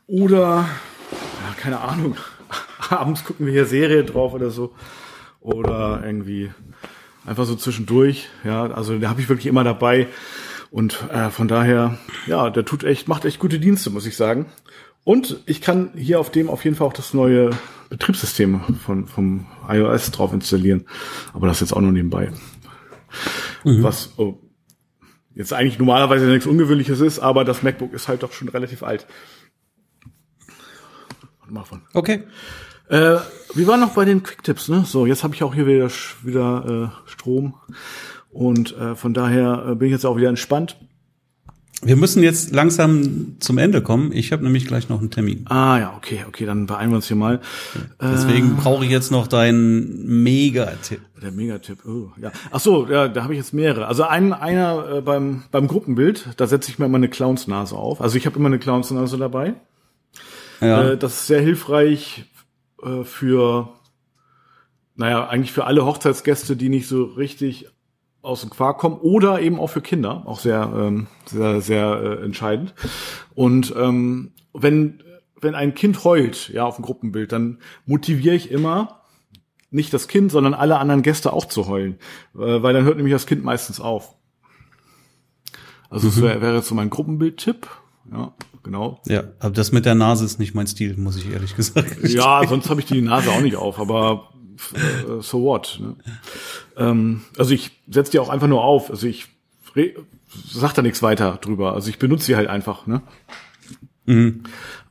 [0.06, 0.66] Oder,
[1.10, 2.16] ja, keine Ahnung,
[2.88, 4.72] abends gucken wir hier Serie drauf oder so
[5.44, 6.50] oder irgendwie
[7.26, 8.28] einfach so zwischendurch.
[8.44, 10.08] Ja, also da habe ich wirklich immer dabei.
[10.70, 14.46] Und äh, von daher, ja, der tut echt, macht echt gute Dienste, muss ich sagen.
[15.04, 17.50] Und ich kann hier auf dem auf jeden Fall auch das neue
[17.90, 20.86] Betriebssystem von, vom iOS drauf installieren.
[21.34, 22.32] Aber das jetzt auch nur nebenbei.
[23.64, 23.82] Mhm.
[23.82, 24.38] Was oh,
[25.34, 29.06] jetzt eigentlich normalerweise nichts Ungewöhnliches ist, aber das MacBook ist halt doch schon relativ alt.
[31.92, 32.24] Okay.
[32.88, 33.16] Äh,
[33.54, 34.84] wir waren noch bei den Quicktips, ne?
[34.86, 35.88] So, jetzt habe ich auch hier wieder,
[36.22, 37.54] wieder äh, Strom
[38.30, 40.76] und äh, von daher äh, bin ich jetzt auch wieder entspannt.
[41.82, 44.10] Wir müssen jetzt langsam zum Ende kommen.
[44.12, 45.44] Ich habe nämlich gleich noch einen Termin.
[45.48, 47.40] Ah ja, okay, okay, dann beeilen wir uns hier mal.
[48.00, 51.02] Deswegen äh, brauche ich jetzt noch deinen Megatipp.
[51.20, 52.32] Der Megatipp, oh, ja.
[52.50, 53.86] Ach so, ja, da habe ich jetzt mehrere.
[53.86, 58.00] Also ein, einer äh, beim beim Gruppenbild, da setze ich mir immer eine Clownsnase auf.
[58.00, 59.54] Also ich habe immer eine Clownsnase dabei.
[60.60, 60.92] Ja.
[60.92, 62.24] Äh, das ist sehr hilfreich
[62.84, 63.70] äh, für,
[64.96, 67.68] naja, eigentlich für alle Hochzeitsgäste, die nicht so richtig
[68.22, 72.24] aus dem Quark kommen oder eben auch für Kinder, auch sehr, ähm, sehr, sehr äh,
[72.24, 72.74] entscheidend.
[73.34, 75.02] Und ähm, wenn
[75.44, 79.02] wenn ein Kind heult, ja, auf dem Gruppenbild, dann motiviere ich immer
[79.70, 81.98] nicht das Kind, sondern alle anderen Gäste auch zu heulen,
[82.34, 84.16] äh, weil dann hört nämlich das Kind meistens auf.
[85.90, 86.10] Also mhm.
[86.10, 87.68] das wäre wär jetzt so mein Gruppenbild-Tipp.
[88.10, 88.32] Ja,
[88.64, 89.00] genau.
[89.06, 91.96] Ja, aber das mit der Nase ist nicht mein Stil, muss ich ehrlich gesagt.
[92.02, 94.30] Ja, sonst habe ich die Nase auch nicht auf, aber
[94.74, 95.78] äh, so what?
[95.80, 95.96] Ne?
[96.76, 98.90] Ähm, also ich setze die auch einfach nur auf.
[98.90, 99.28] Also ich
[100.50, 101.74] sag da nichts weiter drüber.
[101.74, 102.86] Also ich benutze sie halt einfach.
[102.86, 103.02] Ne?
[104.06, 104.44] Mhm.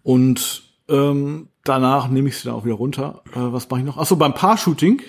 [0.03, 3.23] Und ähm, danach nehme ich sie dann auch wieder runter.
[3.31, 3.97] Äh, was mache ich noch?
[3.97, 5.01] Achso, beim Paar-Shooting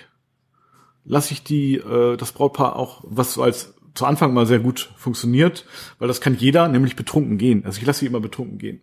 [1.04, 4.90] lasse ich die äh, das Brautpaar auch, was so als zu Anfang mal sehr gut
[4.96, 5.66] funktioniert,
[5.98, 7.64] weil das kann jeder, nämlich betrunken gehen.
[7.64, 8.80] Also ich lasse sie immer betrunken gehen.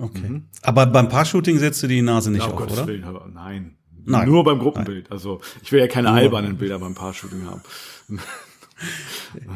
[0.00, 0.28] Okay.
[0.28, 0.44] Mhm.
[0.62, 2.86] Aber beim Paar-Shooting setzt du die Nase nicht ja, auf, oder?
[2.86, 3.76] Willen, nein.
[4.04, 4.28] Nein.
[4.28, 5.04] Nur beim Gruppenbild.
[5.04, 5.12] Nein.
[5.12, 6.16] Also ich will ja keine nur.
[6.16, 7.62] albernen Bilder beim Paar-Shooting haben.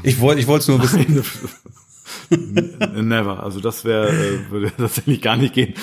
[0.02, 1.24] Ich wollte ich wollte es nur wissen.
[3.08, 3.42] Never.
[3.42, 5.74] Also das wäre äh, würde tatsächlich gar nicht gehen.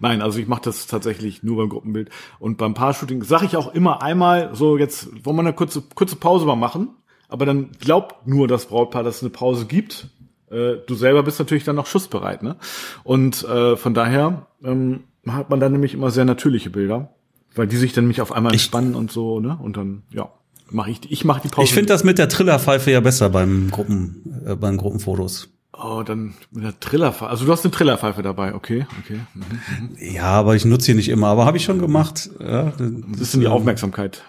[0.00, 3.74] Nein, also ich mache das tatsächlich nur beim Gruppenbild und beim Paar-Shooting sage ich auch
[3.74, 6.96] immer einmal so jetzt wollen wir eine kurze kurze Pause mal machen,
[7.28, 10.08] aber dann glaubt nur das Brautpaar, dass es eine Pause gibt.
[10.50, 12.56] Äh, du selber bist natürlich dann noch schussbereit, ne?
[13.04, 17.10] Und äh, von daher ähm, hat man dann nämlich immer sehr natürliche Bilder
[17.56, 19.58] weil die sich dann mich auf einmal entspannen ich, und so, ne?
[19.60, 20.28] Und dann, ja,
[20.70, 21.64] mache ich, ich mache die Pause.
[21.64, 25.48] Ich finde das mit der Trillerpfeife ja besser beim Gruppen, äh, beim Gruppenfotos.
[25.72, 27.28] Oh, dann mit der Trillerpfeife.
[27.30, 29.20] Also du hast eine Trillerpfeife dabei, okay, okay.
[29.34, 30.14] Mhm, mhm.
[30.14, 32.30] Ja, aber ich nutze sie nicht immer, aber habe ich schon gemacht.
[32.40, 34.22] Ja, das, das ist die Aufmerksamkeit.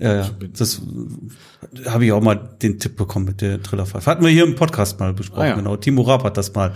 [0.00, 0.30] Ja, ja.
[0.56, 0.80] Das
[1.86, 4.10] habe ich auch mal den Tipp bekommen mit der Trillerpfeife.
[4.10, 5.54] Hatten wir hier im Podcast mal besprochen, ah, ja.
[5.56, 5.76] genau.
[5.76, 6.72] Timo Raab hat das mal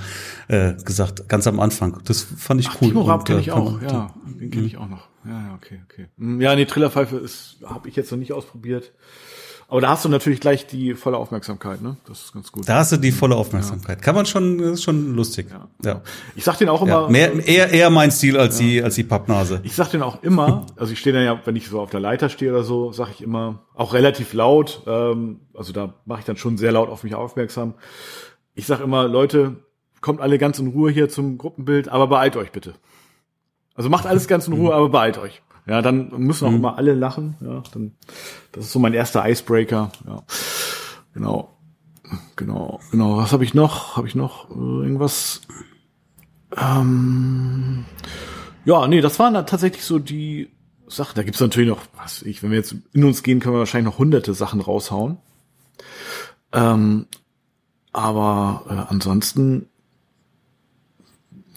[0.49, 2.01] äh, gesagt, ganz am Anfang.
[2.05, 2.89] Das fand ich Ach, cool.
[2.89, 4.15] Timo Raab kenne ich auch, ja.
[4.27, 5.09] Den kenne ich auch noch.
[5.25, 6.09] Ja, ja, okay, okay.
[6.19, 8.93] Hm, ja, nee, Trillerpfeife ist, habe ich jetzt noch nicht ausprobiert.
[9.69, 11.97] Aber da hast du natürlich gleich die volle Aufmerksamkeit, ne?
[12.07, 12.69] Das ist ganz gut.
[12.69, 13.99] Da hast du die volle Aufmerksamkeit.
[13.99, 14.05] Ja.
[14.05, 15.47] Kann man schon, das ist schon lustig.
[15.51, 15.69] Ja.
[15.85, 16.03] ja.
[16.37, 17.03] Ich sag den auch immer.
[17.03, 17.09] Ja.
[17.09, 19.61] Mehr, eher, eher mein Stil als die, als die Pappnase.
[19.63, 22.01] Ich sag den auch immer, also ich stehe da ja, wenn ich so auf der
[22.01, 26.27] Leiter stehe oder so, sag ich immer, auch relativ laut, ähm, also da mache ich
[26.27, 27.75] dann schon sehr laut auf mich aufmerksam.
[28.55, 29.57] Ich sag immer, Leute,
[30.01, 32.75] kommt alle ganz in Ruhe hier zum Gruppenbild, aber beeilt euch bitte.
[33.75, 34.73] Also macht alles ganz in Ruhe, mhm.
[34.73, 35.43] aber beeilt euch.
[35.67, 36.57] Ja, dann müssen auch mhm.
[36.57, 37.37] immer alle lachen.
[37.41, 37.93] Ja, dann,
[38.53, 39.91] das ist so mein erster Icebreaker.
[40.07, 40.23] Ja,
[41.15, 41.57] genau,
[42.37, 43.17] genau, genau.
[43.17, 43.97] Was habe ich noch?
[43.97, 45.41] Habe ich noch äh, irgendwas?
[46.57, 47.85] Ähm,
[48.65, 50.51] ja, nee, das waren tatsächlich so die
[50.87, 51.15] Sachen.
[51.17, 53.91] Da gibt's natürlich noch, was ich, wenn wir jetzt in uns gehen, können wir wahrscheinlich
[53.91, 55.19] noch hunderte Sachen raushauen.
[56.53, 57.07] Ähm,
[57.93, 59.69] aber äh, ansonsten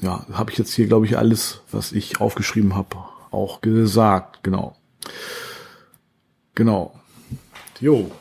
[0.02, 2.96] ja, habe ich jetzt hier, glaube ich, alles, was ich aufgeschrieben habe,
[3.32, 4.44] auch gesagt.
[4.44, 4.76] Genau.
[6.56, 7.00] Genau.
[7.80, 8.12] Jo.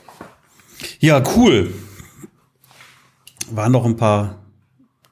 [1.01, 1.73] Ja, cool.
[3.51, 4.37] Waren noch ein paar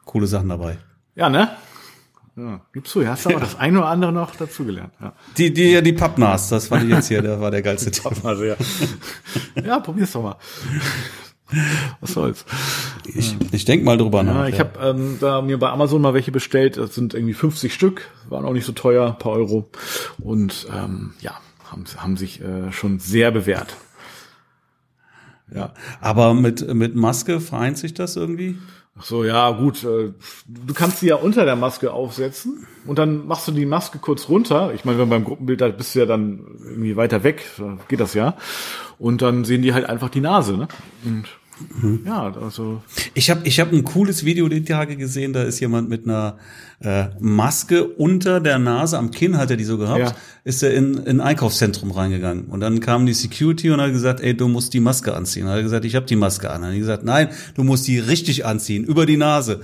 [0.05, 0.79] coole Sachen dabei.
[1.15, 1.57] Ja, ne?
[2.37, 4.93] Ja, gibst du, hast aber das eine oder andere noch dazugelernt.
[5.01, 5.13] Ja.
[5.39, 8.13] Die, die, die Pappnas, das fand ich jetzt hier, der war der geilste Tipp.
[8.25, 8.57] Ja.
[9.65, 10.37] ja, probier's doch mal.
[12.01, 12.45] Was soll's.
[13.05, 14.35] Ich, ich denk mal drüber nach.
[14.35, 14.61] Ja, ich ja.
[14.61, 16.77] habe ähm, da mir bei Amazon mal welche bestellt.
[16.77, 19.69] Das sind irgendwie 50 Stück, waren auch nicht so teuer, paar Euro.
[20.19, 21.39] Und ähm, ja,
[21.71, 23.77] haben, haben sich äh, schon sehr bewährt.
[25.55, 25.75] Ja.
[26.01, 28.57] Aber mit, mit Maske vereint sich das irgendwie?
[28.97, 29.83] Ach so, ja, gut.
[29.83, 30.13] Äh,
[30.47, 34.29] du kannst sie ja unter der Maske aufsetzen und dann machst du die Maske kurz
[34.29, 34.73] runter.
[34.75, 37.45] Ich meine, wenn beim Gruppenbild da bist du ja dann irgendwie weiter weg,
[37.89, 38.37] geht das ja.
[38.99, 40.69] Und dann sehen die halt einfach die Nase, ne?
[41.05, 41.25] Und
[41.81, 42.01] Mhm.
[42.05, 42.83] Ja, also.
[43.15, 46.37] Ich habe ich hab ein cooles Video die Tage gesehen, da ist jemand mit einer
[46.81, 50.17] äh, Maske unter der Nase, am Kinn hat er die so gehabt, ja.
[50.43, 52.47] ist er in, in ein Einkaufszentrum reingegangen.
[52.47, 55.45] Und dann kam die Security und hat gesagt, ey, du musst die Maske anziehen.
[55.45, 56.63] Und er hat gesagt, ich habe die Maske an.
[56.63, 59.61] Und er hat gesagt, nein, du musst die richtig anziehen, über die Nase.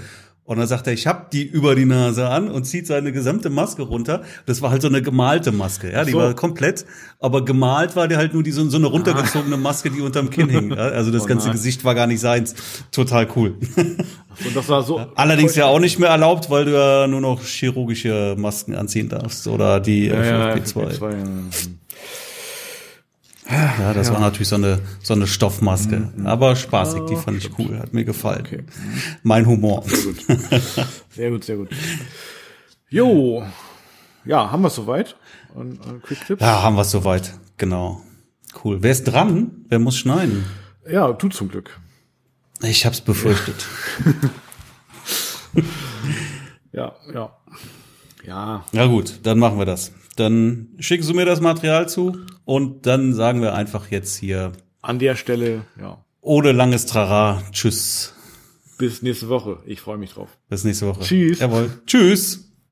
[0.50, 3.50] Und dann sagt er, ich hab die über die Nase an und zieht seine gesamte
[3.50, 4.22] Maske runter.
[4.46, 6.18] Das war halt so eine gemalte Maske, ja, die so.
[6.18, 6.86] war komplett,
[7.20, 10.48] aber gemalt war der halt nur die so, so eine runtergezogene Maske, die unterm Kinn
[10.48, 10.72] hing.
[10.72, 12.56] Also das oh ganze Gesicht war gar nicht seins.
[12.90, 13.58] Total cool.
[13.76, 14.98] Und das war so.
[15.14, 19.46] Allerdings ja auch nicht mehr erlaubt, weil du ja nur noch chirurgische Masken anziehen darfst
[19.46, 20.80] oder die ja, FFP2.
[20.80, 21.24] Ja, FFP2 ja.
[23.50, 24.14] Ja, das ja.
[24.14, 26.10] war natürlich so eine, so eine Stoffmaske.
[26.14, 26.26] Mhm.
[26.26, 28.44] Aber spaßig, die fand ich cool, hat mir gefallen.
[28.46, 28.64] Okay.
[29.22, 29.84] Mein Humor.
[29.86, 30.26] Sehr gut.
[31.10, 31.68] Sehr gut, sehr gut.
[32.88, 33.44] Jo.
[34.24, 35.16] Ja, haben wir es soweit?
[35.54, 36.42] Und, äh, Quick Tips?
[36.42, 37.34] Ja, haben wir es soweit.
[37.56, 38.02] Genau.
[38.64, 38.82] Cool.
[38.82, 39.64] Wer ist dran?
[39.68, 40.44] Wer muss schneiden?
[40.88, 41.78] Ja, du zum Glück.
[42.62, 43.66] Ich hab's befürchtet.
[46.72, 47.36] ja, ja.
[48.26, 48.64] Ja.
[48.72, 49.92] Ja gut, dann machen wir das.
[50.16, 54.52] Dann schicken Sie mir das Material zu und dann sagen wir einfach jetzt hier.
[54.82, 56.04] An der Stelle, ja.
[56.20, 57.42] Ohne langes Trara.
[57.52, 58.14] Tschüss.
[58.78, 59.58] Bis nächste Woche.
[59.66, 60.30] Ich freue mich drauf.
[60.48, 61.00] Bis nächste Woche.
[61.00, 61.40] Tschüss.
[61.40, 61.70] Jawohl.
[61.86, 62.49] Tschüss.